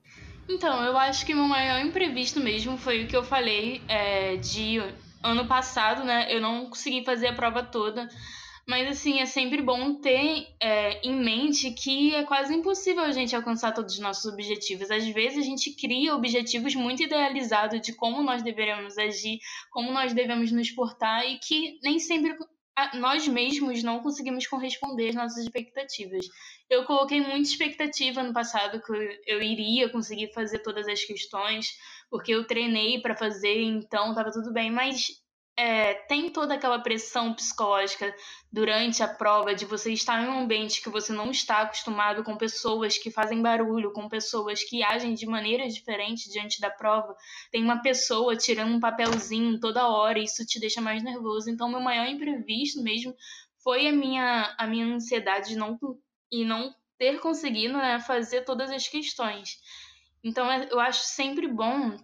Então, 0.48 0.82
eu 0.84 0.96
acho 0.98 1.24
que 1.24 1.34
meu 1.34 1.44
maior 1.46 1.80
imprevisto 1.80 2.40
mesmo 2.40 2.76
foi 2.76 3.04
o 3.04 3.06
que 3.06 3.16
eu 3.16 3.22
falei 3.22 3.80
é, 3.88 4.36
de 4.36 4.78
ano 5.22 5.46
passado, 5.46 6.04
né? 6.04 6.26
Eu 6.34 6.40
não 6.40 6.66
consegui 6.66 7.04
fazer 7.04 7.28
a 7.28 7.34
prova 7.34 7.62
toda. 7.62 8.08
Mas, 8.66 8.88
assim, 8.88 9.20
é 9.20 9.26
sempre 9.26 9.62
bom 9.62 9.94
ter 9.96 10.46
é, 10.60 11.00
em 11.02 11.16
mente 11.16 11.72
que 11.72 12.14
é 12.14 12.22
quase 12.22 12.54
impossível 12.54 13.02
a 13.02 13.10
gente 13.10 13.34
alcançar 13.34 13.72
todos 13.72 13.94
os 13.94 14.00
nossos 14.00 14.32
objetivos. 14.32 14.90
Às 14.90 15.06
vezes, 15.08 15.38
a 15.38 15.42
gente 15.42 15.72
cria 15.72 16.14
objetivos 16.14 16.74
muito 16.74 17.02
idealizados 17.02 17.80
de 17.80 17.92
como 17.92 18.22
nós 18.22 18.42
deveremos 18.42 18.96
agir, 18.96 19.38
como 19.72 19.90
nós 19.90 20.12
devemos 20.12 20.52
nos 20.52 20.70
portar, 20.70 21.26
e 21.26 21.38
que 21.38 21.80
nem 21.82 21.98
sempre 21.98 22.36
nós 22.94 23.26
mesmos 23.28 23.82
não 23.82 24.00
conseguimos 24.00 24.46
corresponder 24.46 25.10
às 25.10 25.14
nossas 25.14 25.44
expectativas. 25.44 26.26
Eu 26.68 26.84
coloquei 26.84 27.20
muita 27.20 27.48
expectativa 27.48 28.22
no 28.22 28.32
passado 28.32 28.80
que 28.82 29.20
eu 29.26 29.42
iria 29.42 29.88
conseguir 29.88 30.32
fazer 30.32 30.60
todas 30.60 30.88
as 30.88 31.04
questões, 31.04 31.68
porque 32.10 32.32
eu 32.32 32.46
treinei 32.46 33.00
para 33.00 33.16
fazer, 33.16 33.60
então 33.60 34.10
estava 34.10 34.30
tudo 34.30 34.52
bem, 34.52 34.70
mas 34.70 35.08
é, 35.56 35.94
tem 35.94 36.30
toda 36.30 36.54
aquela 36.54 36.78
pressão 36.78 37.34
psicológica 37.34 38.14
durante 38.50 39.02
a 39.02 39.08
prova 39.08 39.54
de 39.54 39.64
você 39.66 39.92
estar 39.92 40.22
em 40.22 40.28
um 40.28 40.40
ambiente 40.40 40.80
que 40.80 40.88
você 40.88 41.12
não 41.12 41.30
está 41.30 41.60
acostumado 41.60 42.24
com 42.24 42.36
pessoas 42.36 42.96
que 42.96 43.10
fazem 43.10 43.42
barulho, 43.42 43.92
com 43.92 44.08
pessoas 44.08 44.64
que 44.64 44.82
agem 44.82 45.14
de 45.14 45.26
maneira 45.26 45.68
diferente 45.68 46.30
diante 46.30 46.60
da 46.60 46.70
prova. 46.70 47.14
Tem 47.50 47.62
uma 47.62 47.82
pessoa 47.82 48.36
tirando 48.36 48.74
um 48.74 48.80
papelzinho 48.80 49.60
toda 49.60 49.88
hora, 49.88 50.18
e 50.18 50.24
isso 50.24 50.46
te 50.46 50.58
deixa 50.58 50.80
mais 50.80 51.02
nervoso. 51.02 51.50
Então, 51.50 51.68
meu 51.68 51.80
maior 51.80 52.06
imprevisto 52.06 52.82
mesmo 52.82 53.14
foi 53.62 53.86
a 53.86 53.92
minha, 53.92 54.54
a 54.58 54.66
minha 54.66 54.86
ansiedade 54.86 55.50
de 55.50 55.56
não, 55.56 55.78
e 56.32 56.44
não 56.44 56.74
ter 56.98 57.20
conseguido 57.20 57.74
né, 57.74 58.00
fazer 58.00 58.42
todas 58.42 58.70
as 58.70 58.88
questões. 58.88 59.58
Então, 60.24 60.50
é, 60.50 60.68
eu 60.70 60.80
acho 60.80 61.02
sempre 61.02 61.46
bom 61.46 61.98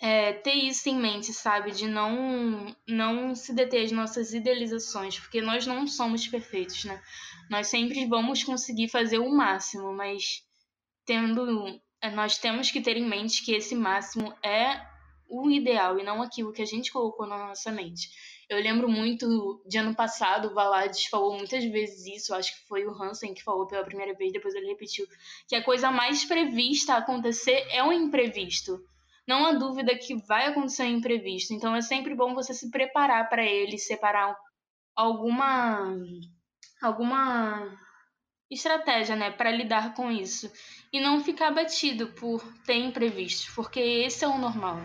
é, 0.00 0.32
ter 0.32 0.54
isso 0.54 0.88
em 0.88 0.96
mente, 0.96 1.32
sabe? 1.32 1.72
De 1.72 1.86
não, 1.88 2.74
não 2.86 3.34
se 3.34 3.52
deter 3.52 3.84
às 3.84 3.92
nossas 3.92 4.32
idealizações, 4.32 5.18
porque 5.18 5.40
nós 5.40 5.66
não 5.66 5.86
somos 5.86 6.26
perfeitos, 6.26 6.84
né? 6.84 7.02
Nós 7.50 7.66
sempre 7.66 8.06
vamos 8.06 8.44
conseguir 8.44 8.88
fazer 8.88 9.18
o 9.18 9.30
máximo, 9.30 9.92
mas 9.92 10.44
tendo, 11.04 11.80
é, 12.00 12.10
nós 12.10 12.38
temos 12.38 12.70
que 12.70 12.80
ter 12.80 12.96
em 12.96 13.08
mente 13.08 13.44
que 13.44 13.52
esse 13.52 13.74
máximo 13.74 14.32
é 14.42 14.86
o 15.28 15.50
ideal 15.50 15.98
e 15.98 16.04
não 16.04 16.22
aquilo 16.22 16.52
que 16.52 16.62
a 16.62 16.66
gente 16.66 16.92
colocou 16.92 17.26
na 17.26 17.48
nossa 17.48 17.72
mente. 17.72 18.08
Eu 18.48 18.58
lembro 18.62 18.88
muito 18.88 19.62
de 19.66 19.76
ano 19.76 19.94
passado, 19.94 20.48
o 20.48 20.54
Valades 20.54 21.04
falou 21.06 21.36
muitas 21.36 21.62
vezes 21.64 22.06
isso, 22.06 22.34
acho 22.34 22.54
que 22.54 22.66
foi 22.66 22.86
o 22.86 23.02
Hansen 23.02 23.34
que 23.34 23.42
falou 23.42 23.66
pela 23.66 23.84
primeira 23.84 24.14
vez, 24.14 24.32
depois 24.32 24.54
ele 24.54 24.68
repetiu, 24.68 25.06
que 25.46 25.54
a 25.54 25.62
coisa 25.62 25.90
mais 25.90 26.24
prevista 26.24 26.94
a 26.94 26.98
acontecer 26.98 27.66
é 27.70 27.84
o 27.84 27.92
imprevisto 27.92 28.80
não 29.28 29.44
há 29.44 29.52
dúvida 29.52 29.94
que 29.94 30.16
vai 30.26 30.46
acontecer 30.46 30.84
um 30.84 30.96
imprevisto. 30.96 31.52
Então 31.52 31.76
é 31.76 31.82
sempre 31.82 32.14
bom 32.14 32.34
você 32.34 32.54
se 32.54 32.70
preparar 32.70 33.28
para 33.28 33.44
ele, 33.44 33.76
separar 33.76 34.34
alguma 34.96 35.94
alguma 36.80 37.68
estratégia, 38.50 39.14
né, 39.14 39.30
para 39.30 39.50
lidar 39.50 39.94
com 39.94 40.10
isso 40.10 40.50
e 40.90 40.98
não 40.98 41.22
ficar 41.22 41.50
batido 41.50 42.06
por 42.14 42.42
ter 42.64 42.76
imprevistos, 42.76 43.52
porque 43.54 43.78
esse 43.78 44.24
é 44.24 44.28
o 44.28 44.38
normal. 44.38 44.80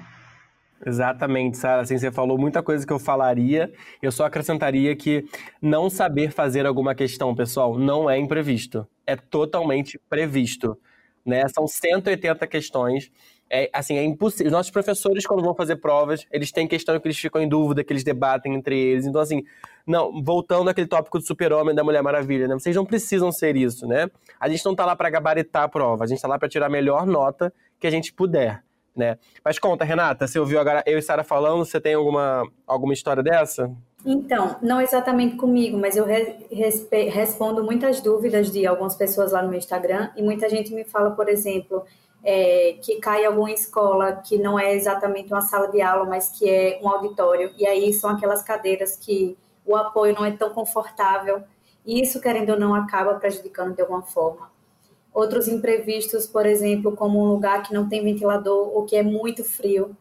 Exatamente, 0.85 1.55
Sara. 1.55 1.83
Assim, 1.83 1.97
você 1.97 2.12
falou 2.12 2.38
muita 2.38 2.62
coisa 2.62 2.85
que 2.85 2.91
eu 2.91 3.00
falaria. 3.00 3.71
Eu 4.01 4.12
só 4.12 4.25
acrescentaria 4.25 4.93
que 4.97 5.25
não 5.62 5.89
saber 5.89 6.31
fazer 6.31 6.65
alguma 6.65 6.93
questão, 6.93 7.33
pessoal, 7.33 7.77
não 7.77 8.09
é 8.09 8.17
imprevisto. 8.17 8.85
É 9.07 9.15
totalmente 9.15 9.97
previsto. 10.09 10.77
Né? 11.25 11.47
São 11.47 11.65
180 11.65 12.45
questões 12.47 13.09
é, 13.55 13.69
assim, 13.72 13.95
é 13.95 14.03
impossível. 14.03 14.48
Os 14.48 14.51
nossos 14.51 14.72
professores, 14.72 15.27
quando 15.27 15.43
vão 15.43 15.53
fazer 15.53 15.75
provas, 15.75 16.25
eles 16.31 16.51
têm 16.51 16.67
questão 16.67 17.00
que 17.00 17.07
eles 17.07 17.19
ficam 17.19 17.39
em 17.39 17.48
dúvida, 17.48 17.83
que 17.83 17.93
eles 17.93 18.03
debatem 18.03 18.55
entre 18.55 18.75
eles. 18.75 19.05
Então, 19.05 19.22
assim, 19.22 19.43
não, 19.86 20.24
voltando 20.24 20.72
àquele 20.72 20.88
tópico 20.88 21.19
do 21.19 21.24
super-homem 21.24 21.75
da 21.75 21.83
Mulher 21.83 22.01
Maravilha, 22.01 22.48
né? 22.48 22.55
Vocês 22.55 22.75
não 22.75 22.83
precisam 22.83 23.31
ser 23.31 23.55
isso, 23.55 23.86
né? 23.86 24.10
A 24.39 24.50
gente 24.50 24.65
não 24.65 24.74
tá 24.74 24.83
lá 24.88 24.95
para 24.95 25.07
gabaritar 25.07 25.63
a 25.65 25.69
prova, 25.69 26.03
a 26.03 26.07
gente 26.07 26.19
tá 26.19 26.27
lá 26.27 26.39
para 26.39 26.50
tirar 26.50 26.65
a 26.65 26.69
melhor 26.69 27.05
nota 27.05 27.53
que 27.79 27.86
a 27.86 27.91
gente 27.91 28.12
puder, 28.12 28.63
né? 28.95 29.19
Mas 29.45 29.60
conta, 29.60 29.86
Renata, 29.86 30.25
você 30.25 30.39
ouviu 30.39 30.60
agora 30.60 30.81
eu 30.88 30.98
e 30.98 31.01
Sara 31.03 31.24
falando, 31.24 31.63
você 31.63 31.79
tem 31.79 31.93
alguma, 31.93 32.43
alguma 32.65 32.93
história 32.93 33.22
dessa? 33.22 33.72
Então, 34.03 34.57
não 34.62 34.81
exatamente 34.81 35.38
comigo, 35.38 35.77
mas 35.77 35.95
eu 35.95 36.05
re 36.05 36.38
respondo 37.10 37.63
muitas 37.63 38.01
dúvidas 38.01 38.51
de 38.51 38.65
algumas 38.65 38.95
pessoas 38.95 39.31
lá 39.31 39.43
no 39.43 39.50
meu 39.50 39.60
Instagram 39.60 40.10
e 40.17 40.24
muita 40.24 40.50
gente 40.50 40.74
me 40.74 40.83
fala, 40.83 41.12
por 41.12 41.29
exemplo, 41.29 41.86
é, 42.24 42.77
que 42.82 43.00
cai 43.00 43.25
alguma 43.25 43.51
escola 43.51 44.13
que 44.13 44.38
não 44.38 44.58
é 44.58 44.74
exatamente 44.74 45.32
uma 45.32 45.42
sala 45.42 45.68
de 45.68 45.82
aula, 45.82 46.06
mas 46.06 46.30
que 46.30 46.50
é 46.50 46.80
um 46.82 46.88
auditório. 46.88 47.51
E 47.58 47.68
aí 47.68 47.94
são 47.94 48.10
aquelas 48.10 48.42
cadeiras 48.42 48.96
que 48.96 49.38
o 49.65 49.75
apoio 49.75 50.15
não 50.15 50.25
é 50.25 50.32
tão 50.32 50.50
confortável. 50.51 51.44
E 51.86 52.01
isso, 52.01 52.22
querendo 52.22 52.51
ou 52.51 52.60
não, 52.60 52.74
acaba 52.74 53.15
prejudicando 53.15 53.75
de 53.75 53.82
alguma 53.82 54.03
forma. 54.03 54.51
Outros 55.13 55.48
imprevistos, 55.48 56.25
por 56.25 56.46
exemplo, 56.46 56.96
como 56.96 57.22
um 57.22 57.25
lugar 57.25 57.62
que 57.62 57.74
não 57.74 57.89
tem 57.89 58.03
ventilador 58.03 58.70
ou 58.74 58.86
que 58.86 58.96
é 58.96 59.03
muito 59.03 59.44
frio 59.44 59.96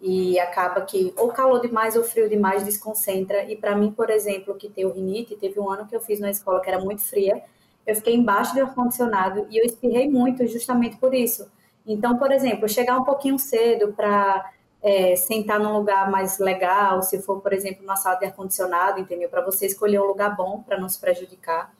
e 0.00 0.38
acaba 0.38 0.80
que 0.82 1.12
ou 1.16 1.28
calor 1.28 1.60
demais 1.60 1.96
ou 1.96 2.04
frio 2.04 2.28
demais 2.28 2.62
desconcentra. 2.62 3.44
E 3.50 3.56
para 3.56 3.76
mim, 3.76 3.90
por 3.90 4.10
exemplo, 4.10 4.54
que 4.54 4.68
tenho 4.68 4.92
rinite, 4.92 5.36
teve 5.36 5.58
um 5.60 5.68
ano 5.68 5.86
que 5.86 5.94
eu 5.94 6.00
fiz 6.00 6.20
na 6.20 6.30
escola 6.30 6.60
que 6.60 6.70
era 6.70 6.80
muito 6.80 7.02
fria, 7.02 7.42
eu 7.86 7.94
fiquei 7.96 8.14
embaixo 8.14 8.54
do 8.54 8.60
ar-condicionado 8.62 9.46
e 9.50 9.58
eu 9.58 9.64
espirrei 9.64 10.08
muito 10.08 10.46
justamente 10.46 10.96
por 10.96 11.14
isso 11.14 11.50
então, 11.86 12.16
por 12.18 12.32
exemplo, 12.32 12.68
chegar 12.68 12.98
um 12.98 13.04
pouquinho 13.04 13.38
cedo 13.38 13.92
para 13.92 14.50
é, 14.82 15.16
sentar 15.16 15.58
num 15.58 15.72
lugar 15.72 16.10
mais 16.10 16.38
legal, 16.38 17.02
se 17.02 17.20
for, 17.22 17.40
por 17.40 17.52
exemplo, 17.52 17.82
numa 17.82 17.96
sala 17.96 18.16
de 18.16 18.26
ar-condicionado, 18.26 19.00
entendeu? 19.00 19.28
Para 19.28 19.44
você 19.44 19.66
escolher 19.66 20.00
um 20.00 20.06
lugar 20.06 20.36
bom 20.36 20.62
para 20.62 20.78
não 20.78 20.88
se 20.88 21.00
prejudicar. 21.00 21.74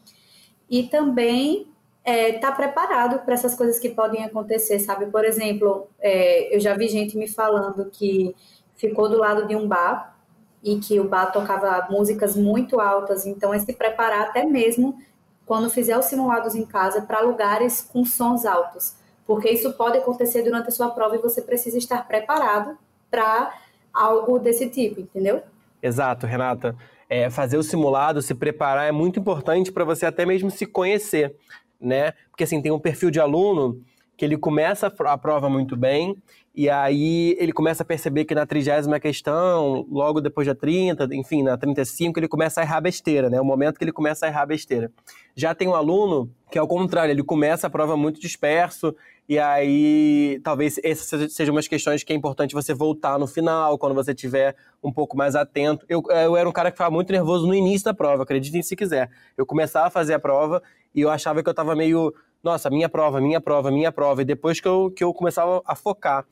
E 0.69 0.85
também 0.85 1.69
estar 2.05 2.13
é, 2.13 2.33
tá 2.39 2.53
preparado 2.53 3.21
para 3.25 3.35
essas 3.35 3.55
coisas 3.55 3.79
que 3.79 3.89
podem 3.89 4.25
acontecer, 4.25 4.79
sabe? 4.79 5.07
Por 5.07 5.25
exemplo, 5.25 5.89
é, 6.01 6.55
eu 6.55 6.61
já 6.61 6.75
vi 6.75 6.89
gente 6.89 7.17
me 7.17 7.29
falando 7.29 7.91
que 7.91 8.35
ficou 8.75 9.09
do 9.09 9.19
lado 9.19 9.47
de 9.47 9.57
um 9.57 9.67
bar 9.67 10.19
e 10.63 10.79
que 10.79 10.99
o 10.99 11.09
bar 11.09 11.31
tocava 11.31 11.87
músicas 11.91 12.37
muito 12.37 12.81
altas, 12.81 13.27
então 13.27 13.53
é 13.53 13.59
se 13.59 13.73
preparar 13.73 14.23
até 14.23 14.45
mesmo 14.45 14.99
quando 15.47 15.69
fizer 15.69 15.99
os 15.99 16.07
simulados 16.07 16.55
em 16.55 16.65
casa 16.65 17.03
para 17.03 17.21
lugares 17.21 17.83
com 17.83 18.05
sons 18.05 18.47
altos, 18.47 18.97
porque 19.27 19.51
isso 19.51 19.73
pode 19.73 19.99
acontecer 19.99 20.43
durante 20.43 20.69
a 20.69 20.71
sua 20.71 20.91
prova 20.91 21.17
e 21.17 21.19
você 21.19 21.41
precisa 21.41 21.79
estar 21.79 22.07
preparado 22.07 22.77
para 23.11 23.55
algo 23.93 24.39
desse 24.39 24.69
tipo, 24.69 25.01
entendeu? 25.01 25.43
Exato, 25.83 26.27
Renata. 26.27 26.77
É, 27.09 27.31
fazer 27.31 27.57
o 27.57 27.63
simulado, 27.63 28.23
se 28.23 28.35
preparar 28.35 28.89
é 28.89 28.93
muito 28.93 29.21
importante 29.21 29.71
para 29.71 29.85
você 29.85 30.07
até 30.07 30.25
mesmo 30.27 30.51
se 30.51 30.67
conhecer, 30.67 31.37
né? 31.81 32.13
Porque 32.31 32.45
assim, 32.45 32.61
tem 32.61 32.73
um 32.73 32.79
perfil 32.79 33.11
de 33.11 33.21
aluno 33.21 33.83
que 34.17 34.25
ele 34.25 34.37
começa 34.37 34.87
a 34.87 35.19
prova 35.19 35.49
muito 35.49 35.77
bem, 35.77 36.17
e 36.57 36.71
aí 36.71 37.37
ele 37.41 37.53
começa 37.53 37.83
a 37.83 37.87
perceber 37.87 38.25
que 38.25 38.35
na 38.35 38.47
trigésima 38.47 39.01
questão, 39.01 39.85
logo 39.91 40.21
depois 40.21 40.47
da 40.47 40.55
30, 40.55 41.09
enfim, 41.13 41.43
na 41.43 41.57
35, 41.59 42.21
ele 42.21 42.29
começa 42.29 42.61
a 42.61 42.65
errar 42.65 42.81
besteira, 42.81 43.29
né? 43.29 43.41
O 43.41 43.45
momento 43.45 43.77
que 43.77 43.83
ele 43.83 43.91
começa 43.91 44.25
a 44.25 44.29
errar 44.29 44.47
besteira. 44.47 44.93
Já 45.35 45.53
tem 45.53 45.67
um 45.67 45.75
aluno 45.75 46.31
que 46.53 46.57
é 46.57 46.63
o 46.63 46.69
contrário, 46.69 47.11
ele 47.11 47.25
começa 47.25 47.67
a 47.67 47.71
prova 47.71 47.97
muito 47.97 48.21
disperso, 48.21 48.95
e 49.29 49.37
aí 49.37 50.41
talvez 50.45 50.79
essas 50.85 51.33
sejam 51.33 51.53
umas 51.53 51.67
questões 51.67 52.05
que 52.05 52.13
é 52.13 52.17
importante 52.17 52.55
você 52.55 52.73
voltar 52.73 53.19
no 53.19 53.27
final, 53.27 53.77
quando 53.77 53.95
você 53.95 54.15
tiver 54.15 54.55
um 54.81 54.93
pouco 54.93 55.17
mais 55.17 55.35
atento. 55.35 55.85
Eu, 55.89 56.05
eu 56.09 56.37
era 56.37 56.49
um 56.49 56.53
cara 56.53 56.71
que 56.71 56.77
ficava 56.77 56.91
muito 56.93 57.11
nervoso 57.11 57.49
no 57.49 57.55
início 57.55 57.87
da 57.87 57.95
prova, 57.95 58.23
acreditem 58.23 58.63
se 58.63 58.77
quiser. 58.77 59.11
Eu 59.37 59.45
começava 59.45 59.89
a 59.89 59.91
fazer 59.91 60.15
a 60.15 60.21
prova 60.21 60.63
e 60.95 61.01
eu 61.01 61.11
achava 61.11 61.43
que 61.43 61.49
eu 61.49 61.53
estava 61.53 61.75
meio 61.75 62.15
nossa, 62.45 62.69
minha 62.69 62.89
prova, 62.89 63.21
minha 63.21 63.41
prova, 63.41 63.71
minha 63.71 63.91
prova, 63.91 64.23
e 64.23 64.25
depois 64.25 64.61
que 64.61 64.69
eu, 64.69 64.91
que 64.91 65.03
eu 65.03 65.13
começava 65.15 65.63
a 65.65 65.75
focar. 65.75 66.27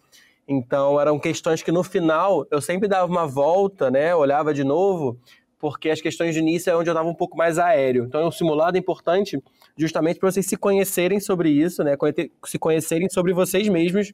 Então, 0.47 1.01
eram 1.01 1.19
questões 1.19 1.63
que 1.63 1.73
no 1.73 1.83
final 1.83 2.47
eu 2.51 2.61
sempre 2.61 2.87
dava 2.87 3.11
uma 3.11 3.27
volta, 3.27 3.91
né? 3.91 4.15
Olhava 4.15 4.53
de 4.53 4.63
novo, 4.63 5.19
porque 5.59 5.89
as 5.89 6.01
questões 6.01 6.35
de 6.35 6.41
início 6.41 6.71
é 6.71 6.77
onde 6.77 6.91
eu 6.91 6.93
estava 6.93 7.09
um 7.09 7.15
pouco 7.15 7.37
mais 7.37 7.59
aéreo. 7.59 8.05
Então, 8.05 8.21
é 8.21 8.27
um 8.27 8.31
simulado 8.31 8.77
importante 8.77 9.43
justamente 9.77 10.19
para 10.19 10.31
vocês 10.31 10.45
se 10.45 10.57
conhecerem 10.57 11.19
sobre 11.19 11.49
isso, 11.49 11.83
né? 11.83 11.97
Se 12.45 12.59
conhecerem 12.59 13.09
sobre 13.09 13.33
vocês 13.33 13.69
mesmos, 13.69 14.13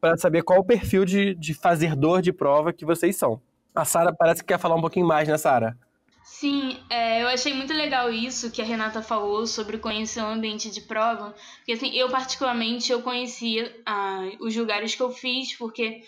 para 0.00 0.16
saber 0.16 0.42
qual 0.42 0.60
o 0.60 0.64
perfil 0.64 1.04
de, 1.04 1.34
de 1.34 1.54
fazedor 1.54 2.22
de 2.22 2.32
prova 2.32 2.72
que 2.72 2.84
vocês 2.84 3.16
são. 3.16 3.40
A 3.74 3.84
Sara 3.84 4.14
parece 4.16 4.42
que 4.42 4.48
quer 4.48 4.58
falar 4.58 4.76
um 4.76 4.80
pouquinho 4.80 5.06
mais, 5.06 5.26
né, 5.26 5.36
Sara? 5.36 5.76
Sim, 6.36 6.76
é, 6.90 7.22
eu 7.22 7.28
achei 7.28 7.54
muito 7.54 7.72
legal 7.72 8.10
isso 8.12 8.50
que 8.50 8.60
a 8.60 8.64
Renata 8.64 9.00
falou 9.00 9.46
sobre 9.46 9.78
conhecer 9.78 10.20
o 10.20 10.26
ambiente 10.26 10.68
de 10.68 10.80
prova, 10.80 11.32
porque 11.58 11.72
assim, 11.72 11.94
eu 11.94 12.10
particularmente 12.10 12.90
eu 12.90 13.02
conhecia 13.02 13.72
ah, 13.86 14.20
os 14.40 14.54
lugares 14.56 14.94
que 14.96 15.02
eu 15.02 15.12
fiz, 15.12 15.56
porque 15.56 16.02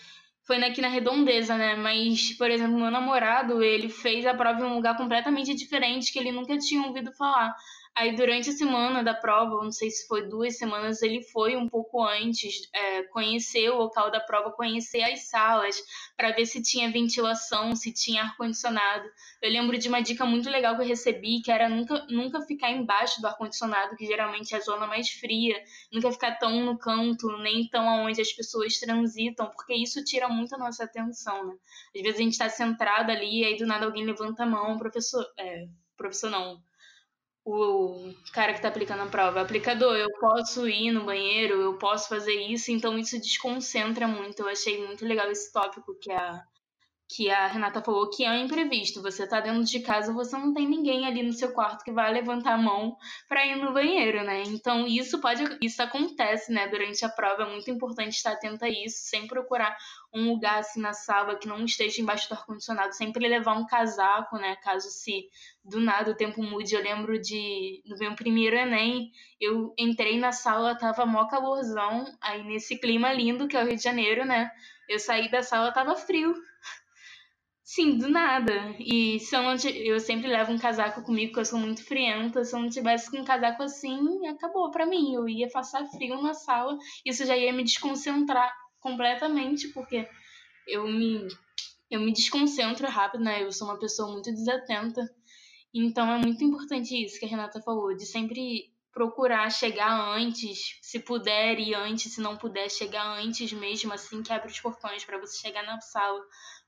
foi 0.44 0.56
aqui 0.64 0.80
na 0.80 0.88
redondeza, 0.88 1.56
né? 1.56 1.76
Mas, 1.76 2.32
por 2.36 2.50
exemplo, 2.50 2.76
meu 2.76 2.90
namorado, 2.90 3.62
ele 3.62 3.88
fez 3.88 4.26
a 4.26 4.34
prova 4.34 4.60
em 4.60 4.64
um 4.64 4.74
lugar 4.74 4.96
completamente 4.96 5.54
diferente 5.54 6.12
que 6.12 6.18
ele 6.18 6.32
nunca 6.32 6.58
tinha 6.58 6.82
ouvido 6.82 7.12
falar. 7.12 7.54
Aí, 7.98 8.14
durante 8.14 8.50
a 8.50 8.52
semana 8.52 9.02
da 9.02 9.14
prova, 9.14 9.64
não 9.64 9.72
sei 9.72 9.90
se 9.90 10.06
foi 10.06 10.28
duas 10.28 10.58
semanas, 10.58 11.00
ele 11.00 11.22
foi 11.22 11.56
um 11.56 11.66
pouco 11.66 12.04
antes 12.04 12.68
é, 12.74 13.04
conhecer 13.04 13.70
o 13.70 13.78
local 13.78 14.10
da 14.10 14.20
prova, 14.20 14.52
conhecer 14.52 15.02
as 15.02 15.30
salas, 15.30 15.82
para 16.14 16.30
ver 16.32 16.44
se 16.44 16.60
tinha 16.62 16.92
ventilação, 16.92 17.74
se 17.74 17.90
tinha 17.94 18.22
ar-condicionado. 18.22 19.08
Eu 19.40 19.50
lembro 19.50 19.78
de 19.78 19.88
uma 19.88 20.02
dica 20.02 20.26
muito 20.26 20.50
legal 20.50 20.76
que 20.76 20.82
eu 20.82 20.86
recebi, 20.86 21.40
que 21.40 21.50
era 21.50 21.70
nunca, 21.70 22.04
nunca 22.10 22.42
ficar 22.42 22.70
embaixo 22.70 23.18
do 23.22 23.28
ar-condicionado, 23.28 23.96
que 23.96 24.04
geralmente 24.04 24.54
é 24.54 24.58
a 24.58 24.60
zona 24.60 24.86
mais 24.86 25.08
fria, 25.08 25.56
nunca 25.90 26.12
ficar 26.12 26.32
tão 26.32 26.66
no 26.66 26.76
canto, 26.78 27.28
nem 27.38 27.66
tão 27.70 27.88
aonde 27.88 28.20
as 28.20 28.30
pessoas 28.30 28.78
transitam, 28.78 29.50
porque 29.56 29.72
isso 29.74 30.04
tira 30.04 30.28
muito 30.28 30.54
a 30.54 30.58
nossa 30.58 30.84
atenção, 30.84 31.46
né? 31.46 31.54
Às 31.96 32.02
vezes 32.02 32.20
a 32.20 32.22
gente 32.22 32.32
está 32.32 32.50
centrado 32.50 33.10
ali, 33.10 33.40
e 33.40 33.44
aí 33.46 33.56
do 33.56 33.64
nada 33.64 33.86
alguém 33.86 34.04
levanta 34.04 34.42
a 34.42 34.46
mão, 34.46 34.76
professor. 34.76 35.24
É, 35.38 35.64
professor 35.96 36.28
não 36.28 36.62
o 37.46 38.12
cara 38.32 38.52
que 38.52 38.58
está 38.58 38.68
aplicando 38.68 39.04
a 39.04 39.06
prova, 39.06 39.40
aplicador, 39.40 39.94
eu 39.96 40.10
posso 40.18 40.68
ir 40.68 40.90
no 40.90 41.04
banheiro, 41.04 41.54
eu 41.62 41.78
posso 41.78 42.08
fazer 42.08 42.34
isso, 42.34 42.72
então 42.72 42.98
isso 42.98 43.20
desconcentra 43.20 44.08
muito. 44.08 44.40
Eu 44.40 44.48
achei 44.48 44.84
muito 44.84 45.06
legal 45.06 45.30
esse 45.30 45.52
tópico 45.52 45.94
que 46.00 46.10
a 46.10 46.42
que 47.08 47.30
a 47.30 47.46
Renata 47.46 47.80
falou 47.80 48.10
que 48.10 48.24
é 48.24 48.30
um 48.30 48.44
imprevisto. 48.44 49.00
Você 49.02 49.24
está 49.24 49.40
dentro 49.40 49.62
de 49.64 49.80
casa, 49.80 50.12
você 50.12 50.36
não 50.36 50.52
tem 50.52 50.68
ninguém 50.68 51.06
ali 51.06 51.22
no 51.22 51.32
seu 51.32 51.52
quarto 51.52 51.84
que 51.84 51.92
vai 51.92 52.12
levantar 52.12 52.54
a 52.54 52.58
mão 52.58 52.96
para 53.28 53.46
ir 53.46 53.56
no 53.56 53.72
banheiro, 53.72 54.24
né? 54.24 54.42
Então 54.46 54.86
isso 54.86 55.20
pode, 55.20 55.44
isso 55.60 55.80
acontece, 55.82 56.52
né? 56.52 56.66
Durante 56.68 57.04
a 57.04 57.08
prova 57.08 57.44
é 57.44 57.50
muito 57.50 57.70
importante 57.70 58.14
estar 58.14 58.32
atento 58.32 58.64
a 58.64 58.68
isso, 58.68 58.98
sem 59.08 59.26
procurar 59.26 59.76
um 60.12 60.30
lugar 60.30 60.58
assim 60.58 60.80
na 60.80 60.92
sala 60.92 61.36
que 61.36 61.46
não 61.46 61.64
esteja 61.64 62.00
embaixo 62.00 62.28
do 62.28 62.34
ar 62.34 62.44
condicionado, 62.44 62.92
sempre 62.94 63.28
levar 63.28 63.56
um 63.56 63.66
casaco, 63.66 64.36
né? 64.36 64.56
Caso 64.56 64.88
se 64.90 65.28
do 65.64 65.78
nada 65.80 66.10
o 66.10 66.16
tempo 66.16 66.42
mude. 66.42 66.74
Eu 66.74 66.82
lembro 66.82 67.20
de 67.20 67.82
no 67.86 67.96
meu 67.96 68.14
primeiro 68.16 68.56
Enem, 68.56 69.12
eu 69.40 69.72
entrei 69.78 70.18
na 70.18 70.32
sala, 70.32 70.76
tava 70.76 71.06
mó 71.06 71.26
calorzão, 71.28 72.04
aí 72.20 72.42
nesse 72.42 72.78
clima 72.78 73.12
lindo 73.12 73.46
que 73.46 73.56
é 73.56 73.62
o 73.62 73.66
Rio 73.66 73.76
de 73.76 73.82
Janeiro, 73.82 74.24
né? 74.24 74.50
Eu 74.88 74.98
saí 74.98 75.30
da 75.30 75.42
sala, 75.42 75.72
tava 75.72 75.96
frio. 75.96 76.34
Sim, 77.68 77.98
do 77.98 78.08
nada. 78.08 78.76
E 78.78 79.18
se 79.18 79.34
eu 79.34 79.42
não 79.42 79.56
eu 79.74 79.98
sempre 79.98 80.28
levo 80.28 80.52
um 80.52 80.58
casaco 80.58 81.02
comigo, 81.02 81.32
porque 81.32 81.40
eu 81.40 81.44
sou 81.44 81.58
muito 81.58 81.84
frienta. 81.84 82.44
Se 82.44 82.54
eu 82.54 82.60
não 82.60 82.70
tivesse 82.70 83.10
com 83.10 83.18
um 83.18 83.24
casaco 83.24 83.60
assim, 83.64 84.24
acabou 84.28 84.70
para 84.70 84.86
mim. 84.86 85.14
Eu 85.14 85.28
ia 85.28 85.48
passar 85.50 85.84
frio 85.86 86.22
na 86.22 86.32
sala. 86.32 86.78
Isso 87.04 87.26
já 87.26 87.36
ia 87.36 87.52
me 87.52 87.64
desconcentrar 87.64 88.52
completamente, 88.78 89.66
porque 89.72 90.08
eu 90.68 90.86
me 90.86 91.26
eu 91.90 92.00
me 92.00 92.12
desconcentro 92.12 92.88
rápido, 92.88 93.24
né? 93.24 93.42
Eu 93.42 93.52
sou 93.52 93.68
uma 93.68 93.78
pessoa 93.78 94.12
muito 94.12 94.30
desatenta. 94.32 95.02
Então 95.74 96.10
é 96.12 96.18
muito 96.18 96.44
importante 96.44 96.94
isso 97.04 97.18
que 97.18 97.26
a 97.26 97.28
Renata 97.28 97.60
falou, 97.62 97.96
de 97.96 98.06
sempre 98.06 98.72
procurar 98.92 99.50
chegar 99.50 99.92
antes, 100.16 100.78
se 100.82 100.98
puder 101.00 101.58
ir 101.60 101.74
antes, 101.74 102.14
se 102.14 102.20
não 102.20 102.36
puder 102.36 102.70
chegar 102.70 103.18
antes 103.18 103.52
mesmo, 103.52 103.92
assim 103.92 104.22
que 104.22 104.32
abre 104.32 104.50
os 104.50 104.58
portões 104.60 105.04
para 105.04 105.18
você 105.18 105.38
chegar 105.38 105.62
na 105.64 105.78
sala 105.80 106.18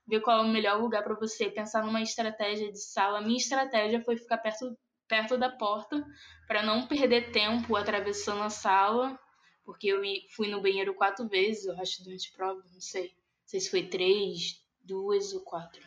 ver 0.09 0.21
qual 0.21 0.39
é 0.39 0.41
o 0.41 0.49
melhor 0.49 0.81
lugar 0.81 1.03
para 1.03 1.13
você, 1.13 1.49
pensar 1.49 1.85
numa 1.85 2.01
estratégia 2.01 2.71
de 2.71 2.79
sala. 2.79 3.21
Minha 3.21 3.37
estratégia 3.37 4.01
foi 4.01 4.17
ficar 4.17 4.39
perto, 4.39 4.75
perto 5.07 5.37
da 5.37 5.49
porta 5.49 6.03
para 6.47 6.63
não 6.63 6.87
perder 6.87 7.31
tempo 7.31 7.75
atravessando 7.75 8.41
a 8.41 8.49
sala, 8.49 9.17
porque 9.63 9.87
eu 9.87 10.01
fui 10.35 10.47
no 10.47 10.61
banheiro 10.61 10.95
quatro 10.95 11.27
vezes, 11.27 11.65
eu 11.65 11.79
acho, 11.79 12.03
durante 12.03 12.31
a 12.33 12.35
prova, 12.35 12.61
não 12.73 12.81
sei. 12.81 13.03
Não 13.03 13.47
sei 13.47 13.59
se 13.59 13.69
foi 13.69 13.83
três, 13.83 14.59
duas 14.83 15.31
ou 15.33 15.41
quatro. 15.41 15.81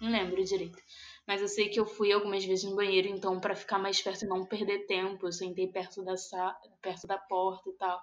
Não 0.00 0.10
lembro 0.10 0.42
direito. 0.44 0.78
Mas 1.28 1.42
eu 1.42 1.48
sei 1.48 1.68
que 1.68 1.78
eu 1.78 1.84
fui 1.84 2.10
algumas 2.10 2.42
vezes 2.42 2.64
no 2.64 2.74
banheiro, 2.74 3.06
então 3.06 3.38
para 3.38 3.54
ficar 3.54 3.78
mais 3.78 4.00
perto 4.00 4.24
e 4.24 4.26
não 4.26 4.46
perder 4.46 4.86
tempo, 4.86 5.26
eu 5.26 5.32
sentei 5.32 5.66
perto 5.66 6.02
da 6.02 6.14
perto 6.80 7.06
da 7.06 7.18
porta 7.18 7.68
e 7.68 7.72
tal. 7.74 8.00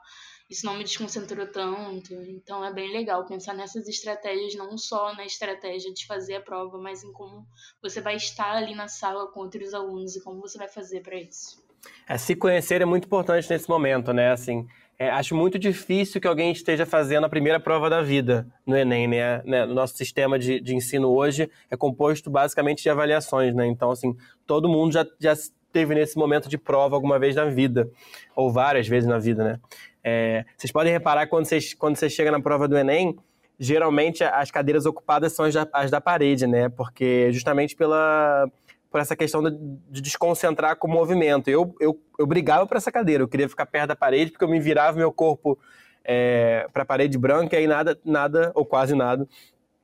Isso 0.48 0.64
não 0.64 0.78
me 0.78 0.84
desconcentrou 0.84 1.48
tanto. 1.52 2.14
Então 2.14 2.64
é 2.64 2.72
bem 2.72 2.94
legal 2.94 3.26
pensar 3.26 3.56
nessas 3.56 3.88
estratégias, 3.88 4.54
não 4.54 4.78
só 4.78 5.16
na 5.16 5.26
estratégia 5.26 5.92
de 5.92 6.06
fazer 6.06 6.36
a 6.36 6.42
prova, 6.42 6.78
mas 6.78 7.04
em 7.04 7.12
como 7.14 7.48
você 7.82 8.00
vai 8.00 8.16
estar 8.16 8.58
ali 8.58 8.76
na 8.76 8.88
sala 8.88 9.26
com 9.32 9.40
outros 9.40 9.74
alunos 9.74 10.16
e 10.16 10.24
como 10.24 10.40
você 10.40 10.60
vai 10.60 10.68
fazer 10.68 11.02
para 11.02 11.16
isso. 11.16 11.66
É, 12.08 12.20
se 12.20 12.36
conhecer 12.36 12.80
é 12.80 12.86
muito 12.86 13.06
importante 13.06 13.50
nesse 13.50 13.68
momento, 13.68 14.14
né? 14.14 14.32
Assim, 14.32 14.68
é, 14.98 15.10
acho 15.10 15.36
muito 15.36 15.60
difícil 15.60 16.22
que 16.22 16.28
alguém 16.28 16.52
esteja 16.52 16.86
fazendo 16.86 17.26
a 17.26 17.30
primeira 17.30 17.60
prova 17.60 17.90
da 17.90 18.02
vida 18.02 18.48
no 18.66 18.78
Enem, 18.78 19.08
né? 19.08 19.42
né? 19.44 19.66
Nosso 19.66 19.98
sistema 19.98 20.40
de, 20.40 20.60
de 20.60 20.74
ensino 20.74 21.10
hoje 21.10 21.50
é 21.70 21.76
composto 21.76 22.30
basicamente 22.30 22.82
de 22.82 22.90
avaliações, 22.90 23.54
né? 23.54 23.68
Então, 23.68 23.92
assim, 23.92 24.16
todo 24.48 24.70
mundo 24.70 24.94
já, 24.94 25.06
já 25.20 25.34
esteve 25.34 25.94
nesse 25.94 26.18
momento 26.18 26.48
de 26.48 26.58
prova 26.58 26.96
alguma 26.96 27.20
vez 27.20 27.36
na 27.36 27.46
vida, 27.46 27.90
ou 28.36 28.52
várias 28.52 28.88
vezes 28.88 29.08
na 29.08 29.20
vida, 29.20 29.44
né? 29.44 29.60
É, 30.02 30.46
vocês 30.56 30.72
podem 30.72 30.94
reparar 30.94 31.28
quando 31.28 31.46
vocês, 31.46 31.74
quando 31.74 31.98
você 31.98 32.10
chega 32.10 32.32
na 32.32 32.40
prova 32.40 32.68
do 32.68 32.78
Enem, 32.78 33.18
geralmente 33.60 34.24
as 34.24 34.50
cadeiras 34.50 34.86
ocupadas 34.86 35.34
são 35.34 35.46
as 35.46 35.54
da, 35.54 35.68
as 35.74 35.92
da 35.92 36.00
parede, 36.00 36.48
né? 36.48 36.70
Porque 36.70 37.32
justamente 37.34 37.76
pela 37.76 38.50
por 38.96 39.02
essa 39.02 39.14
questão 39.14 39.44
de, 39.44 39.52
de 39.90 40.00
desconcentrar 40.00 40.78
com 40.78 40.88
o 40.88 40.90
movimento. 40.90 41.50
Eu, 41.50 41.76
eu, 41.82 42.00
eu 42.18 42.26
brigava 42.26 42.66
por 42.66 42.78
essa 42.78 42.90
cadeira, 42.90 43.22
eu 43.24 43.28
queria 43.28 43.50
ficar 43.50 43.66
perto 43.66 43.90
da 43.90 43.96
parede, 43.96 44.32
porque 44.32 44.46
eu 44.46 44.48
me 44.48 44.58
virava 44.58 44.98
meu 44.98 45.12
corpo 45.12 45.60
é, 46.02 46.66
para 46.72 46.84
a 46.84 46.86
parede 46.86 47.18
branca 47.18 47.60
e 47.60 47.68
nada, 47.68 48.00
nada 48.06 48.54
ou 48.56 48.66
quase 48.66 48.96
nada, 48.96 49.28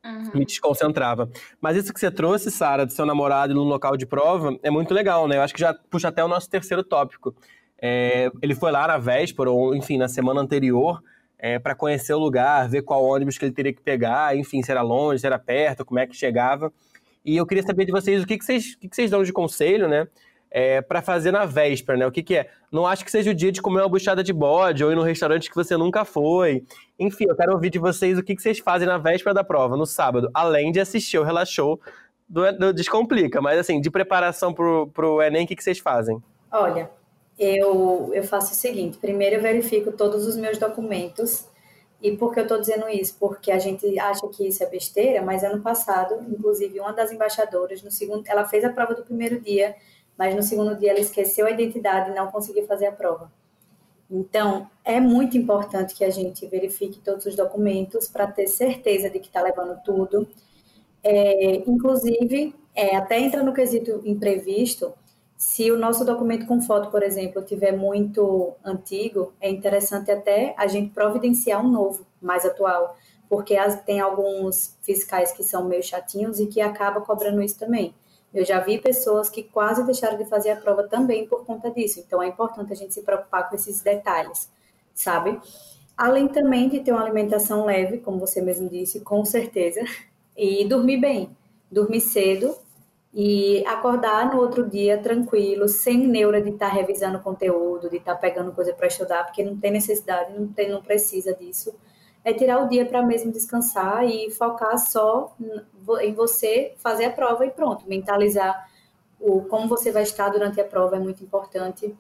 Uhum. 0.04 0.32
me 0.34 0.46
desconcentrava. 0.46 1.30
Mas 1.60 1.76
isso 1.76 1.94
que 1.94 2.00
você 2.00 2.10
trouxe, 2.10 2.50
Sara, 2.50 2.86
do 2.86 2.92
seu 2.94 3.06
namorado 3.06 3.54
no 3.54 3.64
local 3.64 3.98
de 3.98 4.06
prova, 4.06 4.58
é 4.64 4.70
muito 4.70 4.94
legal, 4.94 5.28
né? 5.28 5.36
Eu 5.36 5.42
acho 5.42 5.54
que 5.54 5.60
já 5.60 5.74
puxa 5.74 6.08
até 6.08 6.24
o 6.24 6.28
nosso 6.30 6.50
terceiro 6.50 6.82
tópico. 6.82 7.36
É, 7.82 8.32
ele 8.42 8.56
foi 8.56 8.72
lá 8.72 8.88
na 8.88 8.98
véspera, 8.98 9.52
ou 9.52 9.76
enfim, 9.76 9.98
na 9.98 10.08
semana 10.08 10.40
anterior, 10.40 11.04
é, 11.38 11.60
para 11.60 11.76
conhecer 11.76 12.14
o 12.14 12.18
lugar, 12.18 12.70
ver 12.70 12.82
qual 12.82 13.04
ônibus 13.04 13.38
que 13.38 13.44
ele 13.44 13.54
teria 13.54 13.74
que 13.74 13.82
pegar, 13.82 14.38
enfim, 14.38 14.64
se 14.64 14.72
era 14.72 14.82
longe, 14.82 15.20
se 15.20 15.28
era 15.28 15.38
perto, 15.38 15.84
como 15.84 16.00
é 16.00 16.08
que 16.08 16.16
chegava. 16.16 16.72
E 17.24 17.38
eu 17.38 17.46
queria 17.46 17.64
saber 17.64 17.86
de 17.86 17.92
vocês 17.92 18.24
o 18.24 18.26
que, 18.26 18.38
que, 18.38 18.46
vocês, 18.46 18.74
o 18.74 18.80
que, 18.80 18.90
que 18.90 18.96
vocês 18.96 19.12
dão 19.12 19.24
de 19.24 19.32
conselho, 19.32 19.88
né? 19.88 20.08
É, 20.50 20.82
para 20.82 21.02
fazer 21.02 21.32
na 21.32 21.46
véspera, 21.46 21.98
né? 21.98 22.06
O 22.06 22.12
que, 22.12 22.22
que 22.22 22.36
é? 22.36 22.50
Não 22.72 22.86
acho 22.86 23.06
que 23.06 23.12
seja 23.12 23.32
o 23.32 23.34
dia 23.34 23.52
de 23.52 23.62
comer 23.62 23.82
uma 23.82 23.88
buchada 23.88 24.22
de 24.22 24.34
bode 24.34 24.84
ou 24.84 24.92
ir 24.92 24.96
num 24.96 25.04
restaurante 25.04 25.50
que 25.50 25.56
você 25.56 25.78
nunca 25.78 26.04
foi. 26.04 26.66
Enfim, 27.00 27.26
eu 27.30 27.36
quero 27.36 27.54
ouvir 27.54 27.70
de 27.70 27.80
vocês 27.80 28.18
o 28.18 28.24
que, 28.24 28.36
que 28.36 28.42
vocês 28.42 28.60
fazem 28.60 28.88
na 28.88 28.98
véspera 28.98 29.34
da 29.34 29.44
prova, 29.44 29.78
no 29.78 29.86
sábado, 29.86 30.30
além 30.34 30.72
de 30.72 30.80
assistir 30.80 31.18
o 31.18 31.24
Relaxou 31.24 31.80
do, 32.28 32.52
do 32.52 32.74
Descomplica. 32.74 33.40
Mas, 33.40 33.60
assim, 33.60 33.80
de 33.80 33.90
preparação 33.90 34.54
pro, 34.54 34.88
pro 34.88 35.22
Enem, 35.22 35.46
o 35.46 35.48
que, 35.48 35.56
que 35.56 35.64
vocês 35.64 35.80
fazem? 35.80 36.22
Olha, 36.52 36.90
eu, 37.40 38.12
eu 38.14 38.24
faço 38.24 38.52
o 38.52 38.56
seguinte: 38.56 38.98
primeiro 38.98 39.38
eu 39.38 39.42
verifico 39.42 39.92
todos 39.92 40.28
os 40.28 40.36
meus 40.36 40.58
documentos. 40.58 41.46
E 42.02 42.18
por 42.18 42.34
que 42.34 42.40
eu 42.40 42.44
estou 42.44 42.60
dizendo 42.60 42.90
isso? 42.90 43.16
Porque 43.20 43.52
a 43.52 43.60
gente 43.60 44.00
acha 44.00 44.28
que 44.30 44.48
isso 44.48 44.64
é 44.64 44.66
besteira, 44.66 45.22
mas 45.22 45.44
ano 45.44 45.62
passado, 45.62 46.16
inclusive, 46.28 46.80
uma 46.80 46.94
das 46.94 47.12
embaixadoras, 47.12 47.84
no 47.84 47.92
segundo, 47.92 48.28
ela 48.28 48.46
fez 48.46 48.64
a 48.66 48.70
prova 48.70 48.96
do 48.96 49.04
primeiro 49.04 49.40
dia, 49.40 49.76
mas 50.18 50.36
no 50.36 50.42
segundo 50.42 50.76
dia 50.76 50.90
ela 50.90 51.00
esqueceu 51.00 51.46
a 51.46 51.52
identidade 51.52 52.10
e 52.10 52.16
não 52.16 52.32
conseguiu 52.32 52.66
fazer 52.66 52.88
a 52.88 52.92
prova. 52.92 53.32
Então, 54.10 54.70
é 54.84 55.00
muito 55.00 55.38
importante 55.38 55.96
que 55.96 56.04
a 56.04 56.10
gente 56.10 56.46
verifique 56.48 57.00
todos 57.00 57.26
os 57.26 57.36
documentos 57.36 58.08
para 58.10 58.28
ter 58.28 58.48
certeza 58.48 59.10
de 59.10 59.20
que 59.20 59.28
está 59.28 59.42
levando 59.42 59.82
tudo. 59.84 60.28
É, 61.04 61.58
inclusive, 61.68 62.54
é, 62.76 62.96
até 62.96 63.20
entra 63.20 63.44
no 63.44 63.54
quesito 63.54 64.02
imprevisto, 64.04 64.94
se 65.42 65.72
o 65.72 65.76
nosso 65.76 66.06
documento 66.06 66.46
com 66.46 66.62
foto, 66.62 66.92
por 66.92 67.02
exemplo, 67.02 67.42
tiver 67.42 67.72
muito 67.72 68.54
antigo, 68.64 69.34
é 69.42 69.50
interessante 69.50 70.12
até 70.12 70.54
a 70.56 70.68
gente 70.68 70.92
providenciar 70.92 71.66
um 71.66 71.68
novo, 71.68 72.06
mais 72.22 72.46
atual, 72.46 72.96
porque 73.28 73.56
tem 73.84 74.00
alguns 74.00 74.78
fiscais 74.84 75.32
que 75.32 75.44
são 75.44 75.68
meio 75.68 75.82
chatinhos 75.82 76.40
e 76.40 76.46
que 76.46 76.62
acaba 76.62 77.02
cobrando 77.02 77.42
isso 77.42 77.58
também. 77.58 77.96
Eu 78.32 78.46
já 78.46 78.60
vi 78.60 78.78
pessoas 78.78 79.32
que 79.32 79.42
quase 79.42 79.84
deixaram 79.84 80.16
de 80.16 80.26
fazer 80.26 80.52
a 80.52 80.58
prova 80.58 80.84
também 80.84 81.28
por 81.28 81.44
conta 81.44 81.72
disso. 81.72 82.00
Então 82.00 82.22
é 82.22 82.28
importante 82.28 82.72
a 82.72 82.76
gente 82.76 82.94
se 82.94 83.02
preocupar 83.02 83.50
com 83.50 83.56
esses 83.56 83.82
detalhes, 83.82 84.48
sabe? 84.94 85.42
Além 85.98 86.28
também 86.28 86.70
de 86.70 86.82
ter 86.82 86.92
uma 86.92 87.02
alimentação 87.02 87.66
leve, 87.66 87.98
como 87.98 88.20
você 88.20 88.44
mesmo 88.44 88.70
disse, 88.70 89.00
com 89.00 89.26
certeza, 89.26 89.82
e 90.38 90.64
dormir 90.66 90.98
bem, 90.98 91.36
dormir 91.72 92.02
cedo 92.02 92.56
e 93.14 93.66
acordar 93.66 94.34
no 94.34 94.40
outro 94.40 94.70
dia 94.70 94.98
tranquilo, 94.98 95.68
sem 95.68 96.08
neura 96.08 96.42
de 96.42 96.50
estar 96.50 96.70
tá 96.70 96.76
revisando 96.76 97.20
conteúdo, 97.20 97.90
de 97.90 97.98
estar 97.98 98.16
tá 98.16 98.20
pegando 98.20 98.54
coisa 98.54 98.74
para 98.74 98.88
estudar, 98.88 99.26
porque 99.26 99.44
não 99.44 99.58
tem 99.58 99.72
necessidade, 99.72 100.34
não, 100.34 100.48
tem, 100.48 100.70
não 100.70 100.82
precisa 100.82 101.34
disso. 101.34 101.76
É 102.24 102.34
tirar 102.34 102.64
o 102.64 102.70
dia 102.70 102.86
para 102.86 103.02
mesmo 103.02 103.32
descansar 103.32 104.06
e 104.06 104.32
focar 104.32 104.78
só 104.78 105.36
em 106.02 106.14
você 106.14 106.74
fazer 106.78 107.06
a 107.06 107.12
prova 107.12 107.46
e 107.46 107.52
pronto. 107.52 107.88
Mentalizar 107.88 108.70
o 109.20 109.42
como 109.42 109.68
você 109.68 109.92
vai 109.92 110.04
estar 110.04 110.30
durante 110.30 110.62
a 110.62 110.64
prova 110.64 110.96
é 110.96 111.00
muito 111.00 111.24
importante. 111.24 111.96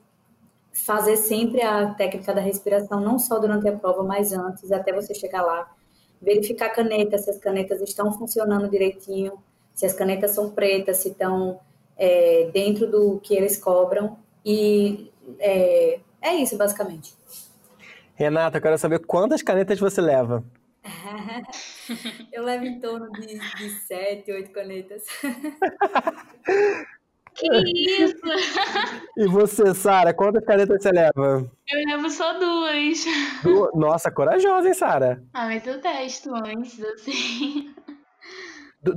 Fazer 0.71 1.17
sempre 1.17 1.61
a 1.61 1.93
técnica 1.95 2.33
da 2.33 2.39
respiração, 2.39 3.01
não 3.01 3.19
só 3.19 3.39
durante 3.39 3.67
a 3.67 3.75
prova, 3.75 4.03
mas 4.03 4.31
antes, 4.31 4.71
até 4.71 4.93
você 4.93 5.13
chegar 5.13 5.41
lá. 5.41 5.69
Verificar 6.21 6.67
a 6.67 6.69
caneta, 6.69 7.17
se 7.17 7.29
as 7.29 7.39
canetas 7.39 7.81
estão 7.81 8.13
funcionando 8.13 8.69
direitinho 8.69 9.33
se 9.73 9.85
as 9.85 9.93
canetas 9.93 10.31
são 10.31 10.51
pretas, 10.51 10.97
se 10.97 11.09
estão 11.09 11.59
é, 11.97 12.49
dentro 12.53 12.87
do 12.87 13.19
que 13.19 13.35
eles 13.35 13.57
cobram. 13.57 14.17
E 14.45 15.11
é, 15.39 15.99
é 16.21 16.35
isso, 16.35 16.57
basicamente. 16.57 17.13
Renata, 18.15 18.57
eu 18.57 18.61
quero 18.61 18.77
saber 18.77 18.99
quantas 18.99 19.41
canetas 19.41 19.79
você 19.79 20.01
leva. 20.01 20.43
eu 22.31 22.43
levo 22.43 22.65
em 22.65 22.79
torno 22.79 23.11
de, 23.11 23.37
de 23.37 23.69
sete, 23.87 24.31
oito 24.31 24.51
canetas. 24.51 25.03
Que 27.33 27.47
isso? 28.03 28.21
E 29.17 29.25
você, 29.27 29.73
Sara, 29.73 30.13
quantas 30.13 30.43
canetas 30.43 30.81
você 30.81 30.91
leva? 30.91 31.49
Eu 31.69 31.85
levo 31.87 32.09
só 32.09 32.37
duas. 32.37 33.05
Nossa, 33.73 34.11
corajosa, 34.11 34.67
hein, 34.67 34.73
Sara? 34.73 35.23
Ah, 35.33 35.45
mas 35.45 35.65
eu 35.65 35.79
testo 35.79 36.33
antes, 36.35 36.83
assim. 36.83 37.73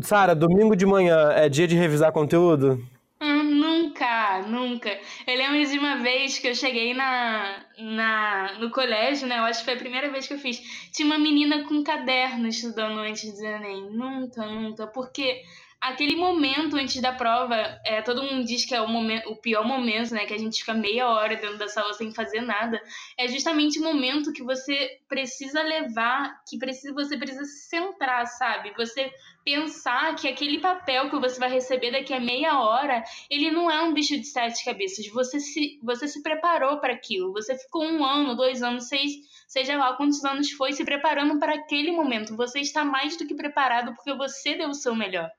Sara, 0.02 0.34
domingo 0.34 0.74
de 0.74 0.86
manhã 0.86 1.30
é 1.32 1.48
dia 1.48 1.66
de 1.66 1.76
revisar 1.76 2.10
conteúdo? 2.10 2.82
Hum, 3.20 3.42
nunca, 3.42 4.42
nunca. 4.48 4.88
Eu 5.26 5.36
lembro 5.36 5.70
de 5.70 5.78
uma 5.78 5.96
vez 5.96 6.38
que 6.38 6.48
eu 6.48 6.54
cheguei 6.54 6.94
na, 6.94 7.64
na, 7.78 8.58
no 8.60 8.70
colégio, 8.70 9.28
né? 9.28 9.38
Eu 9.38 9.44
acho 9.44 9.58
que 9.58 9.66
foi 9.66 9.74
a 9.74 9.78
primeira 9.78 10.10
vez 10.10 10.26
que 10.26 10.34
eu 10.34 10.38
fiz. 10.38 10.58
Tinha 10.90 11.06
uma 11.06 11.18
menina 11.18 11.64
com 11.64 11.84
caderno 11.84 12.48
estudando 12.48 12.98
antes 12.98 13.36
do 13.38 13.44
Enem. 13.44 13.90
Nunca, 13.90 14.46
nunca. 14.46 14.86
Porque 14.86 15.42
aquele 15.84 16.16
momento 16.16 16.76
antes 16.76 17.00
da 17.02 17.12
prova, 17.12 17.54
é, 17.84 18.00
todo 18.00 18.22
mundo 18.22 18.46
diz 18.46 18.64
que 18.64 18.74
é 18.74 18.80
o, 18.80 18.88
momento, 18.88 19.30
o 19.30 19.36
pior 19.36 19.66
momento, 19.66 20.14
né? 20.14 20.24
Que 20.24 20.32
a 20.32 20.38
gente 20.38 20.60
fica 20.60 20.72
meia 20.72 21.06
hora 21.08 21.36
dentro 21.36 21.58
da 21.58 21.68
sala 21.68 21.92
sem 21.92 22.12
fazer 22.14 22.40
nada. 22.40 22.80
É 23.18 23.28
justamente 23.28 23.78
o 23.78 23.82
momento 23.82 24.32
que 24.32 24.42
você 24.42 24.98
precisa 25.06 25.62
levar, 25.62 26.42
que 26.48 26.58
precisa, 26.58 26.94
você 26.94 27.18
precisa 27.18 27.44
se 27.44 27.68
centrar, 27.68 28.26
sabe? 28.26 28.72
Você 28.78 29.12
pensar 29.44 30.16
que 30.16 30.26
aquele 30.26 30.58
papel 30.58 31.10
que 31.10 31.18
você 31.18 31.38
vai 31.38 31.50
receber 31.50 31.90
daqui 31.90 32.14
a 32.14 32.20
meia 32.20 32.60
hora, 32.60 33.04
ele 33.28 33.50
não 33.50 33.70
é 33.70 33.82
um 33.82 33.92
bicho 33.92 34.18
de 34.18 34.24
sete 34.24 34.64
cabeças. 34.64 35.06
Você 35.08 35.38
se, 35.38 35.78
você 35.82 36.08
se 36.08 36.22
preparou 36.22 36.80
para 36.80 36.94
aquilo. 36.94 37.34
Você 37.34 37.58
ficou 37.58 37.84
um 37.84 38.02
ano, 38.02 38.34
dois 38.34 38.62
anos, 38.62 38.88
seis, 38.88 39.12
seja 39.46 39.76
lá 39.76 39.92
quantos 39.92 40.24
anos 40.24 40.50
foi, 40.52 40.72
se 40.72 40.82
preparando 40.82 41.38
para 41.38 41.54
aquele 41.56 41.92
momento. 41.92 42.34
Você 42.36 42.60
está 42.60 42.86
mais 42.86 43.18
do 43.18 43.26
que 43.26 43.34
preparado 43.34 43.94
porque 43.94 44.14
você 44.14 44.54
deu 44.54 44.70
o 44.70 44.74
seu 44.74 44.94
melhor. 44.94 45.30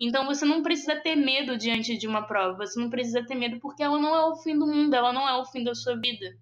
Então 0.00 0.26
você 0.26 0.44
não 0.44 0.62
precisa 0.62 0.96
ter 0.96 1.16
medo 1.16 1.56
diante 1.56 1.96
de 1.96 2.06
uma 2.06 2.26
prova, 2.26 2.66
você 2.66 2.78
não 2.80 2.90
precisa 2.90 3.24
ter 3.24 3.34
medo 3.34 3.60
porque 3.60 3.82
ela 3.82 3.98
não 3.98 4.14
é 4.14 4.24
o 4.26 4.36
fim 4.36 4.58
do 4.58 4.66
mundo, 4.66 4.94
ela 4.94 5.12
não 5.12 5.28
é 5.28 5.36
o 5.36 5.44
fim 5.44 5.62
da 5.62 5.74
sua 5.74 5.96
vida. 5.96 6.36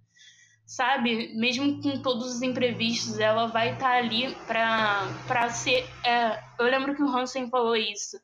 Sabe? 0.64 1.34
Mesmo 1.34 1.82
com 1.82 2.00
todos 2.00 2.36
os 2.36 2.42
imprevistos, 2.42 3.18
ela 3.18 3.46
vai 3.46 3.74
estar 3.74 3.90
tá 3.90 3.96
ali 3.96 4.34
para 4.46 5.50
ser. 5.50 5.84
É, 6.04 6.42
eu 6.58 6.66
lembro 6.66 6.94
que 6.94 7.02
o 7.02 7.08
Hansen 7.08 7.50
falou 7.50 7.76
isso. 7.76 8.18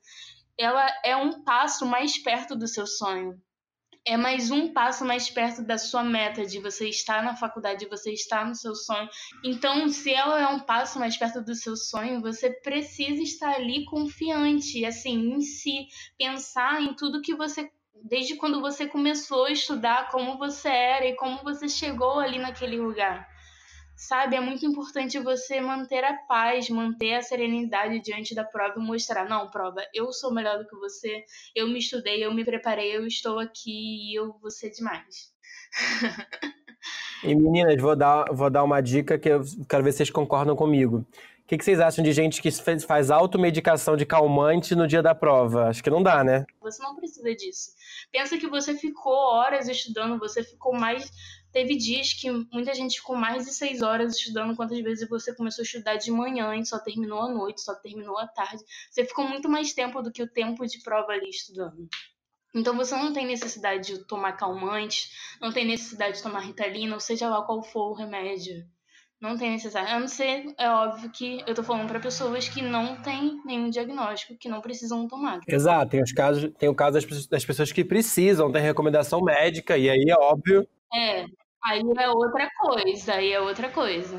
Ela 0.56 0.86
é 1.04 1.14
um 1.16 1.42
passo 1.44 1.84
mais 1.84 2.16
perto 2.18 2.56
do 2.56 2.66
seu 2.66 2.86
sonho 2.86 3.38
é 4.08 4.16
mais 4.16 4.50
um 4.50 4.72
passo 4.72 5.04
mais 5.04 5.28
perto 5.28 5.62
da 5.62 5.76
sua 5.76 6.02
meta, 6.02 6.46
de 6.46 6.58
você 6.58 6.88
estar 6.88 7.22
na 7.22 7.36
faculdade, 7.36 7.80
de 7.80 7.90
você 7.90 8.10
estar 8.10 8.46
no 8.46 8.54
seu 8.54 8.74
sonho. 8.74 9.06
Então, 9.44 9.86
se 9.90 10.10
ela 10.10 10.40
é 10.40 10.46
um 10.46 10.60
passo 10.60 10.98
mais 10.98 11.14
perto 11.18 11.42
do 11.42 11.54
seu 11.54 11.76
sonho, 11.76 12.22
você 12.22 12.48
precisa 12.48 13.22
estar 13.22 13.54
ali 13.54 13.84
confiante, 13.84 14.82
assim, 14.86 15.34
em 15.34 15.40
si, 15.42 15.88
pensar 16.16 16.80
em 16.80 16.94
tudo 16.94 17.20
que 17.20 17.34
você 17.34 17.70
desde 18.04 18.36
quando 18.36 18.60
você 18.60 18.86
começou 18.86 19.46
a 19.46 19.50
estudar, 19.50 20.08
como 20.10 20.38
você 20.38 20.68
era 20.68 21.06
e 21.06 21.16
como 21.16 21.42
você 21.42 21.68
chegou 21.68 22.20
ali 22.20 22.38
naquele 22.38 22.76
lugar 22.76 23.28
sabe? 23.98 24.36
É 24.36 24.40
muito 24.40 24.64
importante 24.64 25.18
você 25.18 25.60
manter 25.60 26.04
a 26.04 26.14
paz, 26.14 26.70
manter 26.70 27.14
a 27.14 27.22
serenidade 27.22 28.00
diante 28.00 28.34
da 28.34 28.44
prova 28.44 28.74
e 28.78 28.82
mostrar: 28.82 29.28
não, 29.28 29.50
prova, 29.50 29.82
eu 29.92 30.12
sou 30.12 30.32
melhor 30.32 30.58
do 30.58 30.66
que 30.66 30.76
você, 30.76 31.24
eu 31.54 31.66
me 31.66 31.80
estudei, 31.80 32.24
eu 32.24 32.32
me 32.32 32.44
preparei, 32.44 32.96
eu 32.96 33.04
estou 33.06 33.40
aqui 33.40 34.12
e 34.12 34.18
eu 34.18 34.38
vou 34.40 34.50
ser 34.50 34.70
demais. 34.70 35.32
e 37.24 37.34
meninas, 37.34 37.82
vou 37.82 37.96
dar, 37.96 38.26
vou 38.32 38.48
dar 38.48 38.62
uma 38.62 38.80
dica 38.80 39.18
que 39.18 39.28
eu 39.28 39.42
quero 39.68 39.82
ver 39.82 39.90
se 39.90 39.98
vocês 39.98 40.10
concordam 40.10 40.54
comigo. 40.54 41.04
O 41.44 41.48
que, 41.48 41.56
que 41.56 41.64
vocês 41.64 41.80
acham 41.80 42.04
de 42.04 42.12
gente 42.12 42.42
que 42.42 42.50
faz 42.86 43.10
automedicação 43.10 43.96
de 43.96 44.04
calmante 44.04 44.74
no 44.74 44.86
dia 44.86 45.02
da 45.02 45.14
prova? 45.14 45.68
Acho 45.68 45.82
que 45.82 45.88
não 45.88 46.02
dá, 46.02 46.22
né? 46.22 46.44
Você 46.60 46.82
não 46.82 46.94
precisa 46.94 47.34
disso. 47.34 47.70
Pensa 48.12 48.36
que 48.36 48.46
você 48.46 48.74
ficou 48.74 49.14
horas 49.14 49.66
estudando, 49.66 50.18
você 50.18 50.44
ficou 50.44 50.74
mais 50.74 51.10
Teve 51.52 51.76
dias 51.76 52.12
que 52.12 52.30
muita 52.52 52.74
gente 52.74 52.98
ficou 52.98 53.16
mais 53.16 53.46
de 53.46 53.52
seis 53.52 53.80
horas 53.80 54.16
estudando, 54.16 54.54
quantas 54.54 54.78
vezes 54.80 55.08
você 55.08 55.34
começou 55.34 55.62
a 55.62 55.64
estudar 55.64 55.96
de 55.96 56.10
manhã 56.10 56.54
e 56.54 56.64
só 56.64 56.78
terminou 56.78 57.20
à 57.22 57.28
noite, 57.28 57.62
só 57.62 57.74
terminou 57.74 58.18
à 58.18 58.26
tarde. 58.26 58.62
Você 58.90 59.04
ficou 59.04 59.26
muito 59.26 59.48
mais 59.48 59.72
tempo 59.72 60.02
do 60.02 60.12
que 60.12 60.22
o 60.22 60.28
tempo 60.28 60.66
de 60.66 60.82
prova 60.82 61.12
ali 61.12 61.30
estudando. 61.30 61.88
Então 62.54 62.76
você 62.76 62.94
não 62.94 63.12
tem 63.12 63.26
necessidade 63.26 63.86
de 63.94 64.04
tomar 64.04 64.32
calmante, 64.32 65.10
não 65.40 65.52
tem 65.52 65.66
necessidade 65.66 66.16
de 66.16 66.22
tomar 66.22 66.40
ritalina, 66.40 66.94
ou 66.94 67.00
seja 67.00 67.28
lá 67.28 67.42
qual 67.42 67.62
for 67.62 67.90
o 67.90 67.94
remédio. 67.94 68.64
Não 69.20 69.36
tem 69.36 69.50
necessidade. 69.50 69.90
A 69.90 69.98
não 69.98 70.06
ser, 70.06 70.54
é 70.56 70.70
óbvio 70.70 71.10
que 71.10 71.42
eu 71.44 71.54
tô 71.54 71.62
falando 71.62 71.88
para 71.88 71.98
pessoas 71.98 72.48
que 72.48 72.62
não 72.62 73.02
têm 73.02 73.40
nenhum 73.44 73.68
diagnóstico, 73.68 74.36
que 74.38 74.48
não 74.48 74.60
precisam 74.60 75.08
tomar. 75.08 75.40
Exato, 75.46 75.90
tem 75.90 76.02
os 76.02 76.12
casos, 76.12 76.52
tem 76.56 76.68
o 76.68 76.74
caso 76.74 77.00
das, 77.00 77.26
das 77.26 77.44
pessoas 77.44 77.72
que 77.72 77.84
precisam, 77.84 78.52
tem 78.52 78.62
recomendação 78.62 79.20
médica, 79.20 79.76
e 79.76 79.90
aí 79.90 80.04
é 80.08 80.14
óbvio 80.14 80.68
é, 80.92 81.24
aí 81.64 81.82
é 81.98 82.08
outra 82.10 82.48
coisa, 82.58 83.14
aí 83.14 83.32
é 83.32 83.40
outra 83.40 83.70
coisa. 83.70 84.16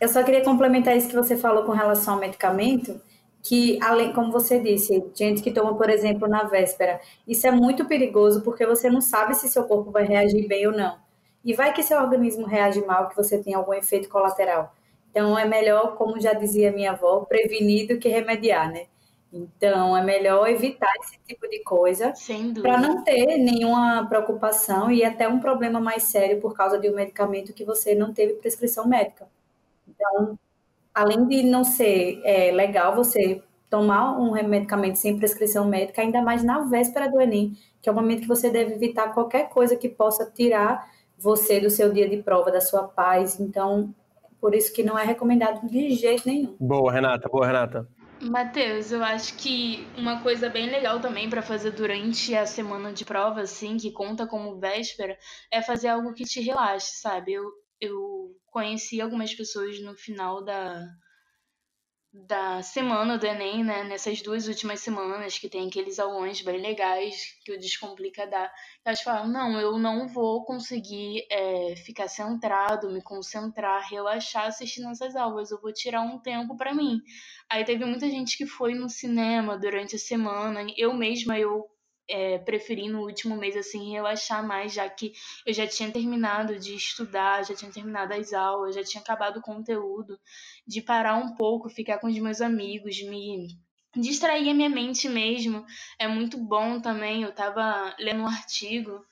Eu 0.00 0.08
só 0.08 0.22
queria 0.22 0.44
complementar 0.44 0.96
isso 0.96 1.08
que 1.08 1.14
você 1.14 1.36
falou 1.36 1.64
com 1.64 1.72
relação 1.72 2.14
ao 2.14 2.20
medicamento, 2.20 3.00
que 3.42 3.78
além, 3.82 4.12
como 4.12 4.32
você 4.32 4.60
disse, 4.60 5.04
gente 5.14 5.42
que 5.42 5.52
toma, 5.52 5.76
por 5.76 5.90
exemplo, 5.90 6.28
na 6.28 6.44
véspera, 6.44 7.00
isso 7.26 7.46
é 7.46 7.50
muito 7.50 7.86
perigoso 7.86 8.42
porque 8.42 8.66
você 8.66 8.88
não 8.88 9.00
sabe 9.00 9.34
se 9.34 9.48
seu 9.48 9.64
corpo 9.64 9.90
vai 9.90 10.04
reagir 10.04 10.46
bem 10.46 10.66
ou 10.66 10.72
não. 10.72 10.96
E 11.44 11.54
vai 11.54 11.72
que 11.72 11.82
seu 11.82 12.00
organismo 12.00 12.46
reage 12.46 12.84
mal, 12.84 13.08
que 13.08 13.16
você 13.16 13.42
tem 13.42 13.54
algum 13.54 13.74
efeito 13.74 14.08
colateral. 14.08 14.74
Então 15.10 15.38
é 15.38 15.44
melhor, 15.44 15.96
como 15.96 16.20
já 16.20 16.32
dizia 16.32 16.72
minha 16.72 16.92
avó, 16.92 17.20
prevenir 17.20 17.88
do 17.88 17.98
que 17.98 18.08
remediar, 18.08 18.70
né? 18.72 18.86
Então, 19.32 19.96
é 19.96 20.02
melhor 20.04 20.46
evitar 20.48 20.92
esse 21.02 21.18
tipo 21.26 21.48
de 21.48 21.60
coisa 21.60 22.12
para 22.60 22.78
não 22.78 23.02
ter 23.02 23.38
nenhuma 23.38 24.06
preocupação 24.06 24.90
e 24.90 25.02
até 25.02 25.26
um 25.26 25.40
problema 25.40 25.80
mais 25.80 26.02
sério 26.02 26.38
por 26.38 26.54
causa 26.54 26.78
de 26.78 26.90
um 26.90 26.94
medicamento 26.94 27.54
que 27.54 27.64
você 27.64 27.94
não 27.94 28.12
teve 28.12 28.34
prescrição 28.34 28.86
médica. 28.86 29.26
Então, 29.88 30.38
além 30.94 31.26
de 31.26 31.42
não 31.44 31.64
ser 31.64 32.20
é, 32.24 32.52
legal 32.52 32.94
você 32.94 33.42
tomar 33.70 34.18
um 34.18 34.32
medicamento 34.46 34.96
sem 34.96 35.16
prescrição 35.16 35.66
médica, 35.66 36.02
ainda 36.02 36.20
mais 36.20 36.44
na 36.44 36.60
véspera 36.66 37.10
do 37.10 37.18
Enem, 37.18 37.56
que 37.80 37.88
é 37.88 37.92
o 37.92 37.94
momento 37.94 38.20
que 38.20 38.28
você 38.28 38.50
deve 38.50 38.74
evitar 38.74 39.14
qualquer 39.14 39.48
coisa 39.48 39.76
que 39.76 39.88
possa 39.88 40.30
tirar 40.30 40.86
você 41.18 41.58
do 41.58 41.70
seu 41.70 41.90
dia 41.90 42.06
de 42.06 42.18
prova, 42.18 42.50
da 42.50 42.60
sua 42.60 42.82
paz. 42.82 43.40
Então, 43.40 43.94
por 44.38 44.54
isso 44.54 44.74
que 44.74 44.82
não 44.82 44.98
é 44.98 45.04
recomendado 45.06 45.66
de 45.66 45.90
jeito 45.92 46.28
nenhum. 46.28 46.54
Boa, 46.60 46.92
Renata. 46.92 47.30
Boa, 47.30 47.46
Renata. 47.46 47.88
Matheus, 48.22 48.92
eu 48.92 49.02
acho 49.02 49.36
que 49.36 49.86
uma 49.98 50.22
coisa 50.22 50.48
bem 50.48 50.70
legal 50.70 51.00
também 51.00 51.28
para 51.28 51.42
fazer 51.42 51.72
durante 51.72 52.34
a 52.34 52.46
semana 52.46 52.92
de 52.92 53.04
prova, 53.04 53.40
assim, 53.42 53.76
que 53.76 53.90
conta 53.92 54.26
como 54.26 54.58
véspera, 54.58 55.18
é 55.50 55.60
fazer 55.60 55.88
algo 55.88 56.14
que 56.14 56.24
te 56.24 56.40
relaxe, 56.40 57.00
sabe? 57.00 57.32
Eu, 57.32 57.50
eu 57.80 58.36
conheci 58.46 59.00
algumas 59.00 59.34
pessoas 59.34 59.80
no 59.82 59.94
final 59.96 60.42
da, 60.44 60.86
da 62.12 62.62
semana 62.62 63.16
do 63.16 63.26
Enem, 63.26 63.64
né? 63.64 63.84
Nessas 63.84 64.20
duas 64.20 64.46
últimas 64.46 64.80
semanas 64.80 65.38
que 65.38 65.48
tem 65.48 65.66
aqueles 65.66 65.98
aulões 65.98 66.42
bem 66.42 66.60
legais 66.60 67.38
que 67.42 67.52
o 67.52 67.58
Descomplica 67.58 68.26
dá. 68.26 68.52
Elas 68.84 69.00
falam, 69.00 69.28
não, 69.28 69.58
eu 69.58 69.78
não 69.78 70.06
vou 70.06 70.44
conseguir 70.44 71.26
é, 71.30 71.74
ficar 71.76 72.08
centrado, 72.08 72.90
me 72.90 73.00
concentrar, 73.00 73.88
relaxar 73.88 74.46
assistindo 74.46 74.90
essas 74.90 75.16
aulas. 75.16 75.50
Eu 75.50 75.60
vou 75.60 75.72
tirar 75.72 76.02
um 76.02 76.18
tempo 76.18 76.54
para 76.54 76.74
mim. 76.74 77.00
Aí 77.48 77.64
teve 77.64 77.84
muita 77.86 78.10
gente 78.10 78.36
que 78.36 78.44
foi 78.44 78.74
no 78.74 78.90
cinema 78.90 79.56
durante 79.56 79.96
a 79.96 79.98
semana. 79.98 80.66
Eu 80.76 80.92
mesma, 80.92 81.38
eu 81.38 81.71
é, 82.12 82.38
preferi 82.38 82.90
no 82.90 83.00
último 83.00 83.36
mês 83.36 83.56
assim 83.56 83.90
relaxar 83.90 84.46
mais, 84.46 84.74
já 84.74 84.86
que 84.88 85.14
eu 85.46 85.54
já 85.54 85.66
tinha 85.66 85.90
terminado 85.90 86.58
de 86.58 86.74
estudar, 86.74 87.42
já 87.42 87.54
tinha 87.54 87.72
terminado 87.72 88.12
as 88.12 88.34
aulas, 88.34 88.74
já 88.74 88.84
tinha 88.84 89.00
acabado 89.00 89.38
o 89.38 89.42
conteúdo, 89.42 90.20
de 90.66 90.82
parar 90.82 91.16
um 91.16 91.34
pouco, 91.34 91.70
ficar 91.70 91.98
com 91.98 92.08
os 92.08 92.18
meus 92.18 92.42
amigos, 92.42 93.02
me 93.02 93.48
distrair 93.96 94.50
a 94.50 94.54
minha 94.54 94.68
mente 94.68 95.08
mesmo. 95.08 95.64
É 95.98 96.06
muito 96.06 96.36
bom 96.36 96.80
também. 96.80 97.22
Eu 97.22 97.30
estava 97.30 97.94
lendo 97.98 98.22
um 98.22 98.26
artigo 98.26 99.02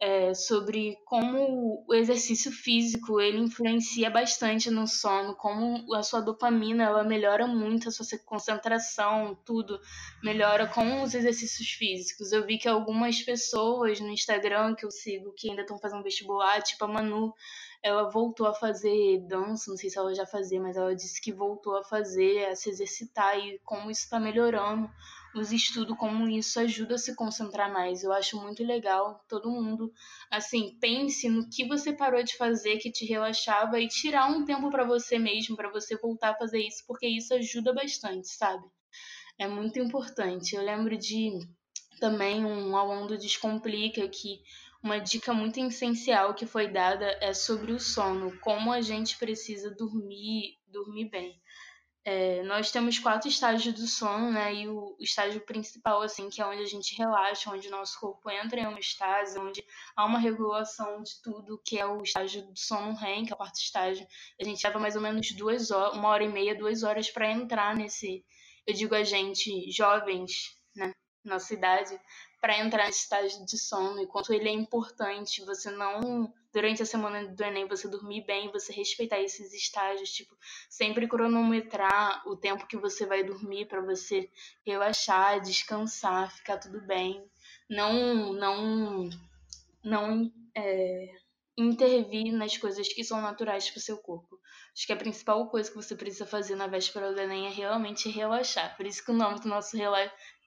é, 0.00 0.32
sobre 0.32 0.96
como 1.04 1.84
o 1.86 1.94
exercício 1.94 2.52
físico 2.52 3.20
ele 3.20 3.38
influencia 3.38 4.08
bastante 4.08 4.70
no 4.70 4.86
sono, 4.86 5.34
como 5.34 5.92
a 5.94 6.02
sua 6.02 6.20
dopamina 6.20 6.84
ela 6.84 7.02
melhora 7.02 7.46
muito 7.46 7.88
a 7.88 7.92
sua 7.92 8.06
concentração, 8.24 9.36
tudo 9.44 9.80
melhora 10.22 10.68
com 10.68 11.02
os 11.02 11.14
exercícios 11.14 11.70
físicos. 11.70 12.30
Eu 12.30 12.46
vi 12.46 12.58
que 12.58 12.68
algumas 12.68 13.20
pessoas 13.22 13.98
no 13.98 14.10
Instagram 14.10 14.74
que 14.74 14.86
eu 14.86 14.90
sigo 14.90 15.32
que 15.36 15.50
ainda 15.50 15.62
estão 15.62 15.78
fazendo 15.78 16.04
vestibular, 16.04 16.62
tipo 16.62 16.84
a 16.84 16.88
Manu, 16.88 17.34
ela 17.82 18.10
voltou 18.10 18.46
a 18.46 18.54
fazer 18.54 19.20
dança, 19.26 19.70
não 19.70 19.76
sei 19.76 19.88
se 19.88 19.98
ela 19.98 20.14
já 20.14 20.26
fazia, 20.26 20.60
mas 20.60 20.76
ela 20.76 20.94
disse 20.94 21.20
que 21.20 21.32
voltou 21.32 21.76
a 21.76 21.84
fazer, 21.84 22.46
a 22.46 22.56
se 22.56 22.68
exercitar 22.68 23.38
e 23.38 23.58
como 23.60 23.90
isso 23.90 24.02
está 24.02 24.18
melhorando 24.18 24.90
os 25.34 25.52
estudos, 25.52 25.96
como 25.96 26.28
isso 26.28 26.58
ajuda 26.58 26.96
a 26.96 26.98
se 26.98 27.14
concentrar 27.14 27.72
mais. 27.72 28.02
Eu 28.02 28.12
acho 28.12 28.40
muito 28.40 28.64
legal 28.64 29.24
todo 29.28 29.50
mundo, 29.50 29.92
assim, 30.30 30.76
pense 30.80 31.28
no 31.28 31.48
que 31.48 31.66
você 31.66 31.92
parou 31.92 32.22
de 32.22 32.36
fazer 32.36 32.78
que 32.78 32.90
te 32.90 33.04
relaxava 33.04 33.80
e 33.80 33.88
tirar 33.88 34.26
um 34.26 34.44
tempo 34.44 34.70
para 34.70 34.84
você 34.84 35.18
mesmo, 35.18 35.56
para 35.56 35.70
você 35.70 35.96
voltar 35.96 36.30
a 36.30 36.38
fazer 36.38 36.58
isso, 36.58 36.82
porque 36.86 37.06
isso 37.06 37.34
ajuda 37.34 37.72
bastante, 37.72 38.28
sabe? 38.28 38.64
É 39.38 39.46
muito 39.46 39.78
importante. 39.78 40.56
Eu 40.56 40.62
lembro 40.62 40.96
de 40.98 41.38
também 42.00 42.44
um 42.44 42.76
aluno 42.76 43.06
do 43.06 43.18
Descomplica 43.18 44.08
que 44.08 44.40
uma 44.82 44.98
dica 44.98 45.32
muito 45.32 45.58
essencial 45.60 46.34
que 46.34 46.46
foi 46.46 46.68
dada 46.68 47.16
é 47.20 47.32
sobre 47.34 47.72
o 47.72 47.80
sono, 47.80 48.38
como 48.40 48.72
a 48.72 48.80
gente 48.80 49.18
precisa 49.18 49.70
dormir, 49.70 50.58
dormir 50.66 51.08
bem. 51.08 51.40
É, 52.04 52.42
nós 52.44 52.70
temos 52.70 52.98
quatro 52.98 53.28
estágios 53.28 53.74
do 53.74 53.86
sono, 53.86 54.30
né? 54.32 54.54
E 54.54 54.68
o 54.68 54.96
estágio 54.98 55.42
principal, 55.42 56.00
assim, 56.00 56.30
que 56.30 56.40
é 56.40 56.46
onde 56.46 56.62
a 56.62 56.66
gente 56.66 56.96
relaxa, 56.96 57.50
onde 57.50 57.68
o 57.68 57.70
nosso 57.70 58.00
corpo 58.00 58.30
entra 58.30 58.60
em 58.60 58.66
uma 58.66 58.78
estase, 58.78 59.38
onde 59.38 59.62
há 59.94 60.06
uma 60.06 60.18
regulação 60.18 61.02
de 61.02 61.20
tudo, 61.22 61.60
que 61.62 61.78
é 61.78 61.84
o 61.84 62.00
estágio 62.00 62.46
do 62.46 62.58
sono 62.58 62.94
REM, 62.94 63.26
que 63.26 63.32
é 63.32 63.34
o 63.34 63.36
quarto 63.36 63.56
estágio. 63.56 64.06
A 64.40 64.44
gente 64.44 64.64
leva 64.66 64.78
mais 64.78 64.96
ou 64.96 65.02
menos 65.02 65.30
duas 65.32 65.70
horas, 65.70 65.98
uma 65.98 66.08
hora 66.08 66.24
e 66.24 66.28
meia, 66.28 66.56
duas 66.56 66.82
horas 66.82 67.10
para 67.10 67.30
entrar 67.30 67.76
nesse. 67.76 68.24
Eu 68.66 68.72
digo 68.72 68.94
a 68.94 69.02
gente, 69.04 69.70
jovens, 69.70 70.56
né? 70.74 70.94
Nossa 71.22 71.52
idade, 71.52 72.00
para 72.40 72.58
entrar 72.58 72.86
nesse 72.86 73.02
estágio 73.02 73.44
de 73.44 73.58
sono 73.58 74.00
e 74.00 74.06
quanto 74.06 74.32
ele 74.32 74.48
é 74.48 74.52
importante. 74.52 75.44
Você 75.44 75.70
não, 75.70 76.32
durante 76.52 76.82
a 76.82 76.86
semana 76.86 77.26
do 77.26 77.42
Enem, 77.42 77.66
você 77.66 77.88
dormir 77.88 78.24
bem, 78.24 78.50
você 78.52 78.72
respeitar 78.72 79.20
esses 79.20 79.52
estágios, 79.52 80.10
tipo, 80.10 80.36
sempre 80.68 81.08
cronometrar 81.08 82.22
o 82.26 82.36
tempo 82.36 82.66
que 82.66 82.76
você 82.76 83.06
vai 83.06 83.24
dormir 83.24 83.66
para 83.66 83.80
você 83.80 84.30
relaxar, 84.64 85.40
descansar, 85.40 86.30
ficar 86.30 86.58
tudo 86.58 86.80
bem. 86.80 87.24
Não, 87.68 88.32
não, 88.32 89.10
não 89.82 90.32
é, 90.54 91.14
intervir 91.56 92.32
nas 92.32 92.56
coisas 92.56 92.88
que 92.88 93.02
são 93.02 93.20
naturais 93.20 93.68
para 93.68 93.78
o 93.78 93.82
seu 93.82 93.98
corpo. 93.98 94.38
Acho 94.72 94.86
que 94.86 94.92
a 94.92 94.96
principal 94.96 95.48
coisa 95.48 95.68
que 95.68 95.76
você 95.76 95.96
precisa 95.96 96.24
fazer 96.24 96.54
na 96.54 96.68
véspera 96.68 97.12
do 97.12 97.20
Enem 97.20 97.46
é 97.46 97.50
realmente 97.50 98.08
relaxar. 98.08 98.76
Por 98.76 98.86
isso 98.86 99.04
que 99.04 99.10
o 99.10 99.14
nome 99.14 99.40
do 99.40 99.48
nosso, 99.48 99.76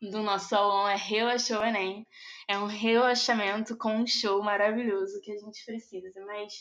do 0.01 0.23
nosso 0.23 0.55
aulão 0.55 0.89
é 0.89 0.95
Relaxou 0.95 1.63
Enem. 1.63 2.07
É 2.47 2.57
um 2.57 2.65
relaxamento 2.65 3.77
com 3.77 3.95
um 3.97 4.07
show 4.07 4.41
maravilhoso 4.41 5.21
que 5.21 5.31
a 5.31 5.37
gente 5.37 5.63
precisa. 5.63 6.11
Mas, 6.25 6.53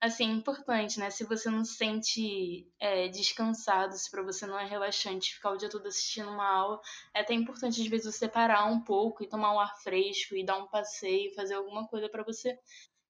assim, 0.00 0.30
é 0.30 0.32
importante, 0.32 0.98
né? 0.98 1.10
Se 1.10 1.24
você 1.24 1.50
não 1.50 1.64
se 1.64 1.76
sente 1.76 2.66
é, 2.80 3.08
descansado, 3.08 3.94
se 3.94 4.10
para 4.10 4.22
você 4.22 4.46
não 4.46 4.58
é 4.58 4.64
relaxante 4.64 5.34
ficar 5.34 5.50
o 5.50 5.56
dia 5.58 5.68
todo 5.68 5.86
assistindo 5.86 6.30
uma 6.30 6.48
aula, 6.48 6.80
é 7.14 7.20
até 7.20 7.34
importante, 7.34 7.80
às 7.80 7.86
vezes, 7.86 8.14
você 8.14 8.26
parar 8.26 8.64
um 8.64 8.80
pouco 8.80 9.22
e 9.22 9.28
tomar 9.28 9.52
um 9.54 9.60
ar 9.60 9.76
fresco 9.82 10.34
e 10.34 10.44
dar 10.44 10.56
um 10.56 10.66
passeio, 10.66 11.34
fazer 11.34 11.54
alguma 11.54 11.86
coisa 11.86 12.08
para 12.08 12.24
você 12.24 12.58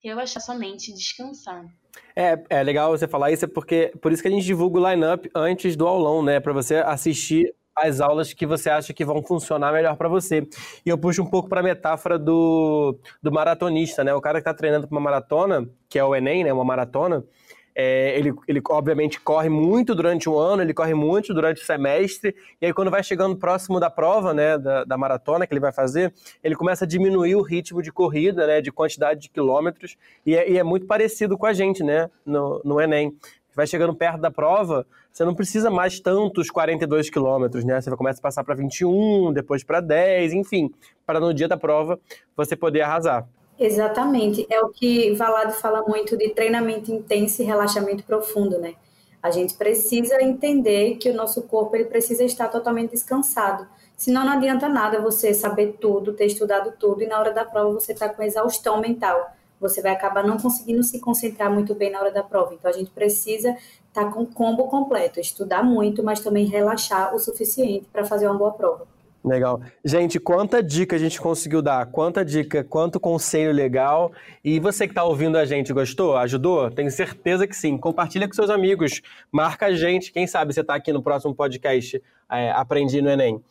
relaxar 0.03 0.43
sua 0.43 0.55
mente 0.55 0.91
e 0.91 0.95
descansar. 0.95 1.65
É, 2.15 2.35
é 2.51 2.63
legal 2.63 2.91
você 2.91 3.09
falar 3.09 3.31
isso, 3.31 3.45
é 3.45 3.49
porque 3.49 3.93
por 4.01 4.13
isso 4.13 4.23
que 4.23 4.29
a 4.29 4.31
gente 4.31 4.45
divulga 4.45 4.79
o 4.79 4.91
line-up 4.91 5.29
antes 5.35 5.77
do 5.77 5.87
aulão, 5.87 6.23
né? 6.23 6.41
Para 6.41 6.53
você 6.53 6.77
assistir 6.77 7.55
as 7.83 8.01
aulas 8.01 8.33
que 8.33 8.47
você 8.47 8.71
acha 8.71 8.93
que 8.93 9.05
vão 9.05 9.23
funcionar 9.23 9.73
melhor 9.73 9.97
para 9.97 10.09
você. 10.09 10.47
E 10.85 10.89
eu 10.89 10.99
puxo 10.99 11.23
um 11.23 11.27
pouco 11.27 11.49
para 11.49 11.61
a 11.61 11.63
metáfora 11.63 12.19
do, 12.19 12.99
do 13.23 13.33
maratonista, 13.33 14.05
né? 14.05 14.15
O 14.15 14.21
cara 14.21 14.39
que 14.39 14.43
está 14.43 14.55
treinando 14.55 14.87
para 14.87 14.97
uma 14.97 15.01
maratona, 15.01 15.69
que 15.89 15.99
é 15.99 16.05
o 16.05 16.15
Enem, 16.15 16.45
né? 16.45 16.53
Uma 16.53 16.65
maratona, 16.65 17.25
é, 17.81 18.19
ele, 18.19 18.35
ele, 18.49 18.61
obviamente, 18.69 19.21
corre 19.21 19.49
muito 19.49 19.95
durante 19.95 20.29
o 20.29 20.37
ano, 20.37 20.61
ele 20.61 20.75
corre 20.75 20.95
muito 20.95 21.33
durante 21.33 21.63
o 21.63 21.65
semestre, 21.65 22.35
e 22.61 22.67
aí, 22.67 22.73
quando 22.73 22.91
vai 22.91 23.05
chegando 23.05 23.37
próximo 23.37 23.79
da 23.79 23.89
prova, 23.89 24.35
né, 24.35 24.59
da, 24.59 24.83
da 24.83 24.99
maratona 24.99 25.47
que 25.47 25.53
ele 25.53 25.61
vai 25.61 25.73
fazer, 25.73 26.13
ele 26.43 26.57
começa 26.57 26.85
a 26.85 26.89
diminuir 26.89 27.37
o 27.37 27.43
ritmo 27.43 27.81
de 27.81 27.93
corrida, 27.93 28.49
né, 28.49 28.61
de 28.61 28.73
quantidade 28.73 29.21
de 29.21 29.29
quilômetros, 29.29 29.97
e 30.27 30.35
é, 30.35 30.51
e 30.51 30.59
é 30.59 30.65
muito 30.65 30.87
parecido 30.87 31.39
com 31.39 31.47
a 31.47 31.53
gente, 31.53 31.85
né, 31.85 32.11
no, 32.27 32.61
no 32.65 32.81
Enem 32.81 33.17
vai 33.59 33.67
chegando 33.67 33.93
perto 33.93 34.21
da 34.21 34.31
prova, 34.31 34.87
você 35.11 35.25
não 35.25 35.35
precisa 35.35 35.69
mais 35.69 35.99
tantos 35.99 36.49
42 36.49 37.11
quilômetros, 37.11 37.65
né? 37.65 37.81
Você 37.81 37.91
começa 37.97 38.21
a 38.21 38.23
passar 38.23 38.45
para 38.45 38.55
21, 38.55 39.33
depois 39.33 39.65
para 39.65 39.81
10, 39.81 40.33
enfim, 40.33 40.73
para 41.05 41.19
no 41.19 41.35
dia 41.35 41.49
da 41.49 41.57
prova 41.57 41.99
você 42.37 42.55
poder 42.55 42.83
arrasar. 42.83 43.27
Exatamente. 43.59 44.47
É 44.49 44.61
o 44.61 44.69
que 44.69 45.13
Valado 45.15 45.55
fala 45.55 45.83
muito 45.89 46.17
de 46.17 46.29
treinamento 46.29 46.93
intenso 46.93 47.43
e 47.43 47.45
relaxamento 47.45 48.05
profundo, 48.05 48.61
né? 48.61 48.75
A 49.21 49.33
gente 49.33 49.55
precisa 49.55 50.23
entender 50.23 50.95
que 50.95 51.11
o 51.11 51.15
nosso 51.15 51.43
corpo 51.43 51.75
ele 51.75 51.87
precisa 51.87 52.23
estar 52.23 52.47
totalmente 52.47 52.93
descansado. 52.93 53.67
Senão 53.97 54.25
não 54.25 54.35
adianta 54.35 54.69
nada 54.69 55.01
você 55.01 55.35
saber 55.35 55.79
tudo, 55.81 56.13
ter 56.13 56.27
estudado 56.27 56.75
tudo 56.79 57.03
e 57.03 57.09
na 57.09 57.19
hora 57.19 57.33
da 57.33 57.45
prova 57.45 57.73
você 57.73 57.91
está 57.91 58.09
com 58.09 58.23
exaustão 58.23 58.81
mental. 58.81 59.33
Você 59.61 59.83
vai 59.83 59.93
acabar 59.93 60.25
não 60.25 60.37
conseguindo 60.37 60.83
se 60.83 61.01
concentrar 61.01 61.53
muito 61.53 61.75
bem 61.75 61.91
na 61.91 62.01
hora 62.01 62.13
da 62.13 62.23
prova. 62.23 62.55
Então 62.55 62.71
a 62.71 62.75
gente 62.75 62.91
precisa 62.91 63.51
estar 63.89 64.05
tá 64.05 64.11
com 64.11 64.23
o 64.23 64.27
combo 64.27 64.65
completo, 64.65 65.21
estudar 65.21 65.63
muito, 65.63 66.03
mas 66.03 66.21
também 66.21 66.47
relaxar 66.47 67.15
o 67.15 67.19
suficiente 67.19 67.87
para 67.93 68.05
fazer 68.05 68.27
uma 68.27 68.39
boa 68.39 68.53
prova. 68.53 68.87
Legal. 69.25 69.61
Gente, 69.85 70.21
quanta 70.21 70.63
dica 70.63 70.95
a 70.95 70.99
gente 70.99 71.21
conseguiu 71.21 71.61
dar, 71.61 71.85
quanta 71.87 72.25
dica, 72.25 72.63
quanto 72.63 73.01
conselho 73.01 73.53
legal. 73.53 74.13
E 74.45 74.61
você 74.61 74.87
que 74.87 74.93
está 74.93 75.03
ouvindo 75.03 75.37
a 75.37 75.45
gente, 75.45 75.73
gostou? 75.73 76.17
Ajudou? 76.17 76.71
Tenho 76.71 76.91
certeza 76.91 77.47
que 77.47 77.55
sim. 77.55 77.77
Compartilha 77.77 78.29
com 78.29 78.35
seus 78.35 78.49
amigos, 78.49 79.03
marca 79.31 79.67
a 79.67 79.75
gente. 79.75 80.13
Quem 80.13 80.27
sabe 80.27 80.55
você 80.55 80.61
está 80.61 80.75
aqui 80.75 80.93
no 80.93 81.03
próximo 81.03 81.35
podcast 81.35 82.01
é, 82.31 82.51
Aprendi 82.53 83.03
no 83.03 83.11
Enem. 83.11 83.43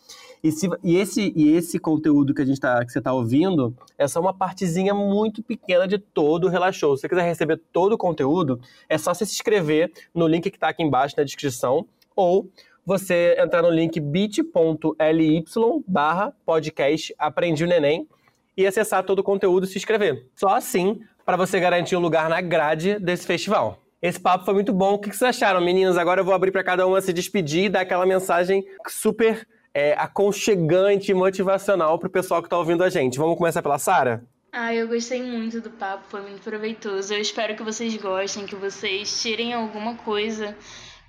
E, 0.48 0.52
se, 0.54 0.70
e, 0.82 0.96
esse, 0.96 1.34
e 1.36 1.52
esse 1.58 1.78
conteúdo 1.78 2.34
que, 2.34 2.42
a 2.42 2.46
gente 2.46 2.58
tá, 2.58 2.84
que 2.86 2.90
você 2.90 3.00
está 3.00 3.12
ouvindo 3.12 3.76
é 3.98 4.08
só 4.08 4.22
uma 4.22 4.34
partezinha 4.34 4.94
muito 4.94 5.44
pequena 5.44 5.86
de 5.86 5.98
todo 5.98 6.46
o 6.46 6.50
Relaxou. 6.50 6.96
Se 6.96 7.02
você 7.02 7.10
quiser 7.10 7.24
receber 7.24 7.60
todo 7.74 7.94
o 7.94 7.98
conteúdo, 7.98 8.58
é 8.88 8.98
só 8.98 9.14
você 9.14 9.26
se 9.26 9.34
inscrever 9.34 9.92
no 10.16 10.26
link 10.26 10.50
que 10.50 10.56
está 10.56 10.70
aqui 10.70 10.82
embaixo 10.82 11.16
na 11.18 11.24
descrição 11.26 11.86
ou 12.16 12.50
você 12.86 13.36
entrar 13.38 13.62
no 13.62 13.70
link 13.70 14.00
bit.ly 14.00 15.44
barra 15.86 16.34
podcast 16.46 17.14
Aprendi 17.20 17.66
o 17.66 17.68
Neném 17.68 18.08
e 18.56 18.66
acessar 18.66 19.04
todo 19.04 19.20
o 19.20 19.24
conteúdo 19.24 19.66
e 19.66 19.68
se 19.68 19.78
inscrever. 19.78 20.30
Só 20.34 20.48
assim 20.48 21.02
para 21.26 21.36
você 21.36 21.60
garantir 21.60 21.98
um 21.98 22.00
lugar 22.00 22.30
na 22.30 22.40
grade 22.40 22.98
desse 23.00 23.28
festival. 23.28 23.84
Esse 24.02 24.18
papo 24.18 24.46
foi 24.46 24.54
muito 24.54 24.72
bom. 24.72 24.94
O 24.94 25.00
que 25.00 25.10
vocês 25.10 25.24
acharam, 25.24 25.60
meninas? 25.60 25.98
Agora 25.98 26.22
eu 26.22 26.26
vou 26.26 26.34
abrir 26.34 26.52
para 26.52 26.64
cada 26.64 26.88
uma 26.88 27.02
se 27.02 27.12
despedir 27.12 27.66
e 27.66 27.70
dar 27.70 27.82
aquela 27.82 28.06
mensagem 28.06 28.64
super 28.88 29.46
é, 29.78 29.94
aconchegante 29.94 31.12
e 31.12 31.14
motivacional 31.14 32.00
para 32.00 32.08
o 32.08 32.12
pessoal 32.12 32.42
que 32.42 32.48
está 32.48 32.58
ouvindo 32.58 32.84
a 32.84 32.90
gente. 32.90 33.20
Vamos 33.20 33.38
começar 33.38 33.62
pela 33.62 33.78
Sara? 33.78 34.28
Ah, 34.52 34.74
eu 34.74 34.88
gostei 34.88 35.22
muito 35.22 35.62
do 35.62 35.70
papo, 35.70 36.04
foi 36.10 36.22
muito 36.22 36.42
proveitoso. 36.42 37.14
Eu 37.14 37.22
espero 37.22 37.56
que 37.56 37.62
vocês 37.62 37.96
gostem, 37.98 38.48
que 38.48 38.56
vocês 38.56 39.22
tirem 39.22 39.54
alguma 39.54 39.96
coisa 39.98 40.58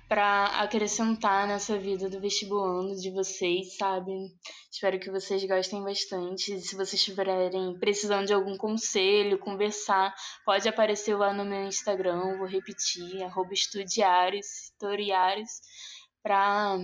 para 0.07 0.45
acrescentar 0.61 1.47
nessa 1.47 1.79
vida 1.79 2.11
do 2.11 2.21
vestibulando 2.21 2.95
de 2.95 3.09
vocês, 3.09 3.75
sabe? 3.75 4.11
Espero 4.71 4.99
que 4.99 5.09
vocês 5.09 5.43
gostem 5.47 5.83
bastante. 5.83 6.61
Se 6.61 6.75
vocês 6.75 6.93
estiverem 6.93 7.73
precisando 7.79 8.27
de 8.27 8.33
algum 8.33 8.55
conselho, 8.55 9.39
conversar, 9.39 10.13
pode 10.45 10.69
aparecer 10.69 11.15
lá 11.15 11.33
no 11.33 11.43
meu 11.43 11.63
Instagram, 11.63 12.37
vou 12.37 12.45
repetir, 12.45 13.23
arroba 13.23 13.51
estudiares, 13.51 14.45
para 16.21 16.77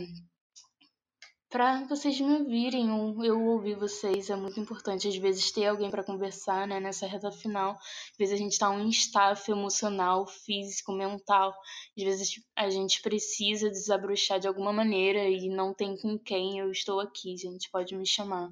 para 1.55 1.85
vocês 1.85 2.19
me 2.19 2.33
ouvirem, 2.33 2.89
eu 2.89 3.41
ouvir 3.45 3.75
vocês 3.75 4.29
é 4.29 4.35
muito 4.35 4.59
importante. 4.59 5.07
Às 5.07 5.15
vezes 5.15 5.51
ter 5.51 5.67
alguém 5.67 5.89
para 5.89 6.03
conversar, 6.03 6.67
né, 6.67 6.81
nessa 6.81 7.07
reta 7.07 7.31
final. 7.31 7.77
Às 8.11 8.17
vezes 8.19 8.33
a 8.33 8.37
gente 8.37 8.59
tá 8.59 8.69
um 8.69 8.89
staff 8.89 9.49
emocional, 9.49 10.27
físico, 10.27 10.91
mental. 10.91 11.55
Às 11.97 12.03
vezes 12.03 12.43
a 12.57 12.69
gente 12.69 13.01
precisa 13.01 13.69
desabrochar 13.69 14.37
de 14.37 14.49
alguma 14.49 14.73
maneira 14.73 15.29
e 15.29 15.47
não 15.47 15.73
tem 15.73 15.95
com 15.95 16.19
quem. 16.19 16.59
Eu 16.59 16.71
estou 16.71 16.99
aqui, 16.99 17.37
gente, 17.37 17.71
pode 17.71 17.95
me 17.95 18.05
chamar. 18.05 18.51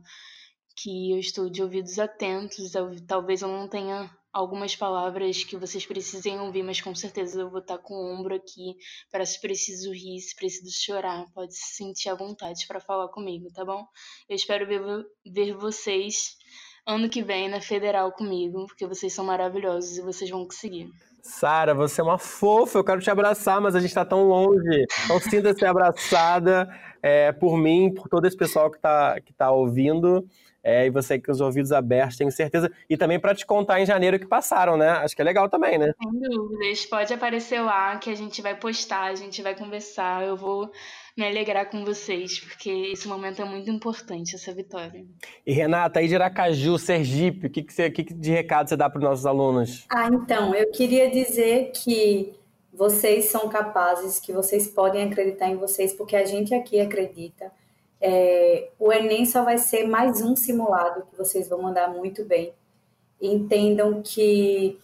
Que 0.74 1.12
eu 1.12 1.20
estou 1.20 1.50
de 1.50 1.62
ouvidos 1.62 2.00
atentos. 2.00 2.72
Talvez 3.06 3.42
eu 3.42 3.50
não 3.50 3.68
tenha 3.68 4.10
algumas 4.34 4.76
palavras 4.76 5.44
que 5.44 5.56
vocês 5.56 5.86
precisem 5.86 6.40
ouvir, 6.40 6.64
mas 6.64 6.82
com 6.82 6.96
certeza 6.96 7.42
eu 7.42 7.50
vou 7.52 7.60
estar 7.60 7.78
com 7.78 7.94
o 7.94 8.14
ombro 8.14 8.34
aqui 8.34 8.76
para 9.12 9.26
se 9.26 9.40
preciso 9.40 9.92
rir, 9.92 10.20
se 10.20 10.36
preciso 10.36 10.72
chorar, 10.72 11.26
pode 11.34 11.56
se 11.56 11.76
sentir 11.76 12.10
à 12.10 12.16
vontade 12.16 12.66
para 12.68 12.80
falar 12.80 13.10
comigo, 13.10 13.48
tá 13.54 13.64
bom? 13.64 13.86
Eu 14.28 14.36
espero 14.36 14.66
ver, 14.66 14.82
ver 15.24 15.54
vocês 15.54 16.36
ano 16.86 17.08
que 17.08 17.22
vem 17.22 17.48
na 17.48 17.62
Federal 17.62 18.12
comigo, 18.12 18.66
porque 18.66 18.88
vocês 18.88 19.14
são 19.14 19.24
maravilhosos 19.24 19.98
e 19.98 20.02
vocês 20.02 20.30
vão 20.30 20.44
conseguir. 20.46 20.90
Sara, 21.22 21.74
você 21.74 22.02
é 22.02 22.04
uma 22.04 22.18
fofa, 22.18 22.80
eu 22.80 22.84
quero 22.84 23.00
te 23.00 23.10
abraçar, 23.10 23.62
mas 23.62 23.76
a 23.76 23.80
gente 23.80 23.90
está 23.90 24.04
tão 24.04 24.28
longe. 24.28 24.86
Então 25.06 25.20
sinta-se 25.22 25.64
abraçada 25.64 26.68
é, 27.02 27.32
por 27.32 27.56
mim, 27.56 27.94
por 27.94 28.10
todo 28.10 28.26
esse 28.26 28.36
pessoal 28.36 28.70
que 28.70 28.78
está 28.78 29.22
que 29.22 29.32
tá 29.32 29.50
ouvindo. 29.50 30.28
É, 30.64 30.86
e 30.86 30.90
você 30.90 31.20
com 31.20 31.32
os 31.32 31.42
ouvidos 31.42 31.74
abertos, 31.74 32.16
tenho 32.16 32.32
certeza. 32.32 32.72
E 32.90 32.96
também 32.96 33.20
para 33.20 33.36
te 33.36 33.46
contar 33.46 33.82
em 33.82 33.86
janeiro 33.86 34.18
que 34.18 34.26
passaram, 34.26 34.78
né? 34.78 34.90
Acho 34.90 35.14
que 35.14 35.22
é 35.22 35.26
legal 35.26 35.50
também, 35.50 35.78
né? 35.78 35.94
Sem 36.02 36.20
dúvidas. 36.22 36.86
Pode 36.86 37.14
aparecer 37.14 37.60
lá 37.60 37.98
que 37.98 38.10
a 38.10 38.16
gente 38.16 38.42
vai 38.42 38.56
postar, 38.56 39.12
a 39.12 39.16
gente 39.16 39.42
vai 39.42 39.56
conversar. 39.56 40.24
Eu 40.24 40.38
vou 40.38 40.72
me 41.18 41.28
alegrar 41.28 41.70
com 41.70 41.84
vocês, 41.84 42.40
porque 42.40 42.70
esse 42.94 43.08
momento 43.10 43.42
é 43.42 43.46
muito 43.46 43.70
importante, 43.70 44.36
essa 44.36 44.54
vitória. 44.54 45.06
E 45.46 45.52
Renata, 45.52 46.00
aí 46.00 46.08
de 46.08 46.16
Aracaju, 46.16 46.80
Sergipe, 46.80 47.48
o 47.48 47.50
que, 47.50 47.62
que, 47.62 47.74
você, 47.74 47.92
que 47.92 48.02
de 48.02 48.32
recado 48.32 48.70
você 48.70 48.78
dá 48.78 48.90
para 48.90 49.00
os 49.00 49.04
nossos 49.04 49.26
alunos? 49.26 49.86
Ah, 49.90 50.08
então, 50.12 50.56
eu 50.56 50.72
queria 50.72 51.12
dizer 51.12 51.72
que 51.72 52.34
vocês 52.74 53.26
são 53.26 53.50
capazes, 53.50 54.20
que 54.20 54.32
vocês 54.32 54.68
podem 54.68 55.04
acreditar 55.04 55.50
em 55.50 55.58
vocês, 55.58 55.94
porque 55.94 56.16
a 56.16 56.26
gente 56.26 56.56
aqui 56.56 56.80
acredita 56.80 57.52
é, 58.06 58.70
o 58.78 58.92
Enem 58.92 59.26
só 59.26 59.46
vai 59.46 59.58
ser 59.58 59.88
mais 59.88 60.22
um 60.22 60.36
simulado 60.36 61.08
que 61.10 61.18
vocês 61.18 61.48
vão 61.48 61.62
mandar 61.62 61.88
muito 61.88 62.26
bem. 62.26 62.54
Entendam 63.22 64.02
que 64.04 64.78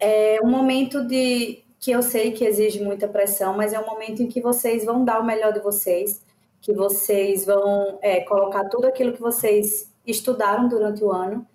é 0.00 0.40
um 0.42 0.50
momento 0.50 1.06
de 1.06 1.62
que 1.78 1.92
eu 1.92 2.02
sei 2.02 2.32
que 2.32 2.44
exige 2.44 2.82
muita 2.82 3.06
pressão, 3.06 3.56
mas 3.56 3.72
é 3.72 3.78
um 3.78 3.86
momento 3.86 4.24
em 4.24 4.26
que 4.26 4.40
vocês 4.40 4.84
vão 4.84 5.04
dar 5.04 5.20
o 5.20 5.24
melhor 5.24 5.52
de 5.52 5.60
vocês, 5.60 6.20
que 6.60 6.72
vocês 6.72 7.46
vão 7.46 8.00
é, 8.02 8.22
colocar 8.22 8.68
tudo 8.68 8.88
aquilo 8.88 9.12
que 9.12 9.20
vocês 9.20 9.88
estudaram 10.04 10.66
durante 10.66 11.04
o 11.04 11.12
ano 11.12 11.46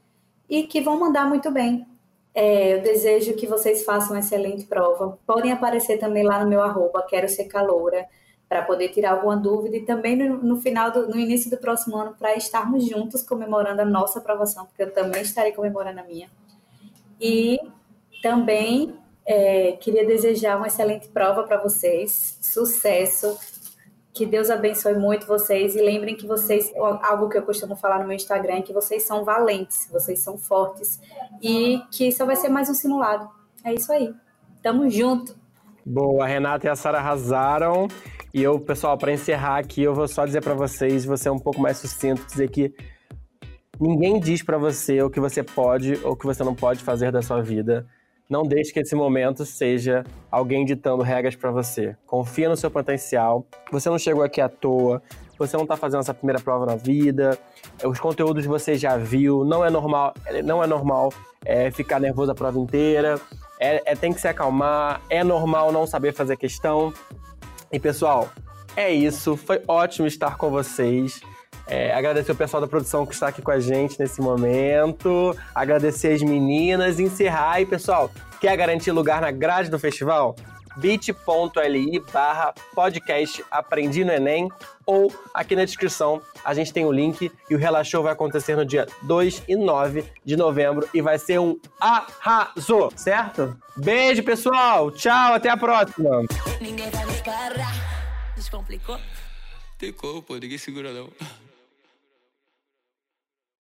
e 0.49 0.63
que 0.63 0.79
vão 0.79 0.97
mandar 0.97 1.27
muito 1.27 1.51
bem. 1.51 1.85
É, 2.33 2.75
eu 2.75 2.81
desejo 2.81 3.33
que 3.33 3.45
vocês 3.45 3.83
façam 3.83 4.11
uma 4.11 4.19
excelente 4.19 4.65
prova. 4.65 5.19
Podem 5.27 5.51
aparecer 5.51 5.97
também 5.97 6.23
lá 6.23 6.41
no 6.41 6.49
meu 6.49 6.61
arroba, 6.61 7.05
quero 7.09 7.27
ser 7.27 7.45
caloura 7.45 8.07
para 8.47 8.61
poder 8.61 8.89
tirar 8.89 9.11
alguma 9.11 9.35
dúvida 9.35 9.75
e 9.75 9.85
também 9.85 10.15
no, 10.15 10.37
no 10.37 10.61
final 10.61 10.91
do, 10.91 11.07
no 11.07 11.17
início 11.17 11.49
do 11.49 11.57
próximo 11.57 11.97
ano 11.97 12.15
para 12.17 12.35
estarmos 12.35 12.87
juntos 12.87 13.21
comemorando 13.21 13.81
a 13.81 13.85
nossa 13.85 14.19
aprovação, 14.19 14.65
porque 14.65 14.83
eu 14.83 14.93
também 14.93 15.21
estarei 15.21 15.51
comemorando 15.51 15.99
a 15.99 16.03
minha. 16.03 16.29
E 17.19 17.59
também 18.21 18.95
é, 19.25 19.73
queria 19.73 20.05
desejar 20.05 20.57
uma 20.57 20.67
excelente 20.67 21.09
prova 21.09 21.43
para 21.43 21.57
vocês, 21.57 22.37
sucesso, 22.41 23.37
que 24.13 24.25
Deus 24.25 24.49
abençoe 24.49 24.95
muito 24.95 25.27
vocês 25.27 25.75
e 25.75 25.81
lembrem 25.81 26.15
que 26.15 26.25
vocês, 26.25 26.73
algo 27.03 27.29
que 27.29 27.37
eu 27.37 27.43
costumo 27.43 27.75
falar 27.75 27.99
no 27.99 28.07
meu 28.07 28.15
Instagram, 28.15 28.55
é 28.55 28.61
que 28.61 28.73
vocês 28.73 29.03
são 29.03 29.23
valentes, 29.23 29.87
vocês 29.91 30.19
são 30.19 30.37
fortes 30.37 30.99
e 31.41 31.79
que 31.91 32.11
só 32.11 32.25
vai 32.25 32.35
ser 32.35 32.49
mais 32.49 32.67
um 32.69 32.73
simulado. 32.73 33.29
É 33.63 33.73
isso 33.73 33.91
aí. 33.91 34.11
Tamo 34.63 34.89
junto. 34.89 35.35
Boa, 35.85 36.23
a 36.23 36.27
Renata 36.27 36.65
e 36.65 36.69
a 36.69 36.75
Sara 36.75 36.97
arrasaram. 36.97 37.87
E 38.33 38.43
eu, 38.43 38.59
pessoal, 38.59 38.97
para 38.97 39.11
encerrar 39.11 39.57
aqui, 39.57 39.81
eu 39.83 39.93
vou 39.93 40.07
só 40.07 40.25
dizer 40.25 40.41
para 40.41 40.53
vocês, 40.53 41.05
você 41.05 41.29
é 41.29 41.31
um 41.31 41.39
pouco 41.39 41.61
mais 41.61 41.77
sucinto, 41.77 42.25
dizer 42.25 42.49
que 42.49 42.73
ninguém 43.79 44.19
diz 44.19 44.43
para 44.43 44.57
você 44.57 45.01
o 45.01 45.09
que 45.09 45.19
você 45.19 45.41
pode 45.41 45.99
ou 46.03 46.11
o 46.11 46.15
que 46.15 46.25
você 46.25 46.43
não 46.43 46.53
pode 46.53 46.83
fazer 46.83 47.11
da 47.11 47.21
sua 47.21 47.41
vida. 47.41 47.85
Não 48.29 48.43
deixe 48.43 48.73
que 48.73 48.81
esse 48.81 48.93
momento 48.93 49.45
seja 49.45 50.03
alguém 50.29 50.65
ditando 50.65 51.01
regras 51.01 51.35
para 51.35 51.49
você. 51.49 51.95
Confia 52.05 52.49
no 52.49 52.57
seu 52.57 52.69
potencial. 52.69 53.47
Você 53.71 53.89
não 53.89 53.97
chegou 53.97 54.21
aqui 54.21 54.41
à 54.41 54.49
toa. 54.49 55.01
Você 55.39 55.55
não 55.55 55.63
está 55.63 55.77
fazendo 55.77 56.01
essa 56.01 56.13
primeira 56.13 56.41
prova 56.41 56.65
na 56.65 56.75
vida. 56.75 57.39
Os 57.85 57.99
conteúdos 57.99 58.45
você 58.45 58.75
já 58.75 58.97
viu. 58.97 59.45
Não 59.45 59.63
é 59.63 59.69
normal, 59.69 60.13
não 60.43 60.61
é 60.61 60.67
normal 60.67 61.13
é, 61.45 61.71
ficar 61.71 62.01
nervoso 62.01 62.31
a 62.31 62.35
prova 62.35 62.59
inteira. 62.59 63.17
É, 63.61 63.93
é, 63.93 63.95
tem 63.95 64.11
que 64.11 64.19
se 64.19 64.27
acalmar. 64.27 65.01
É 65.09 65.23
normal 65.23 65.71
não 65.71 65.87
saber 65.87 66.13
fazer 66.13 66.35
questão. 66.35 66.91
E 67.71 67.79
pessoal, 67.79 68.29
é 68.75 68.91
isso. 68.91 69.35
Foi 69.35 69.61
ótimo 69.67 70.07
estar 70.07 70.37
com 70.37 70.49
vocês. 70.49 71.21
É, 71.67 71.93
agradecer 71.93 72.31
o 72.31 72.35
pessoal 72.35 72.61
da 72.61 72.67
produção 72.67 73.05
que 73.05 73.13
está 73.13 73.27
aqui 73.27 73.41
com 73.41 73.51
a 73.51 73.59
gente 73.59 73.99
nesse 73.99 74.21
momento. 74.21 75.35
Agradecer 75.53 76.13
as 76.13 76.21
meninas. 76.21 76.99
Encerrar. 76.99 77.59
E 77.59 77.65
pessoal, 77.65 78.09
quer 78.39 78.55
garantir 78.55 78.91
lugar 78.91 79.19
na 79.21 79.31
grade 79.31 79.69
do 79.69 79.77
festival? 79.77 80.35
bit.ly 80.77 81.99
barra 82.11 82.53
podcast 82.73 83.43
Aprendi 83.51 84.03
no 84.03 84.11
Enem 84.11 84.49
ou 84.85 85.13
aqui 85.33 85.55
na 85.55 85.65
descrição 85.65 86.21
a 86.43 86.53
gente 86.53 86.71
tem 86.71 86.85
o 86.85 86.91
link 86.91 87.31
e 87.49 87.55
o 87.55 87.57
Relaxou 87.57 88.03
vai 88.03 88.13
acontecer 88.13 88.55
no 88.55 88.65
dia 88.65 88.87
2 89.03 89.43
e 89.47 89.55
9 89.55 90.05
de 90.23 90.35
novembro 90.35 90.87
e 90.93 91.01
vai 91.01 91.19
ser 91.19 91.39
um 91.39 91.59
arraso, 91.79 92.89
certo? 92.95 93.57
Beijo, 93.75 94.23
pessoal! 94.23 94.91
Tchau, 94.91 95.33
até 95.33 95.49
a 95.49 95.57
próxima! 95.57 96.23
Ninguém 96.61 96.89
vai 96.89 97.05
me 97.05 97.21
parar. 97.23 98.33
Descomplicou? 98.35 98.99
Ficou, 99.77 100.21
pô, 100.21 100.35
ninguém 100.35 100.57
segura 100.57 100.91
não. 100.91 101.09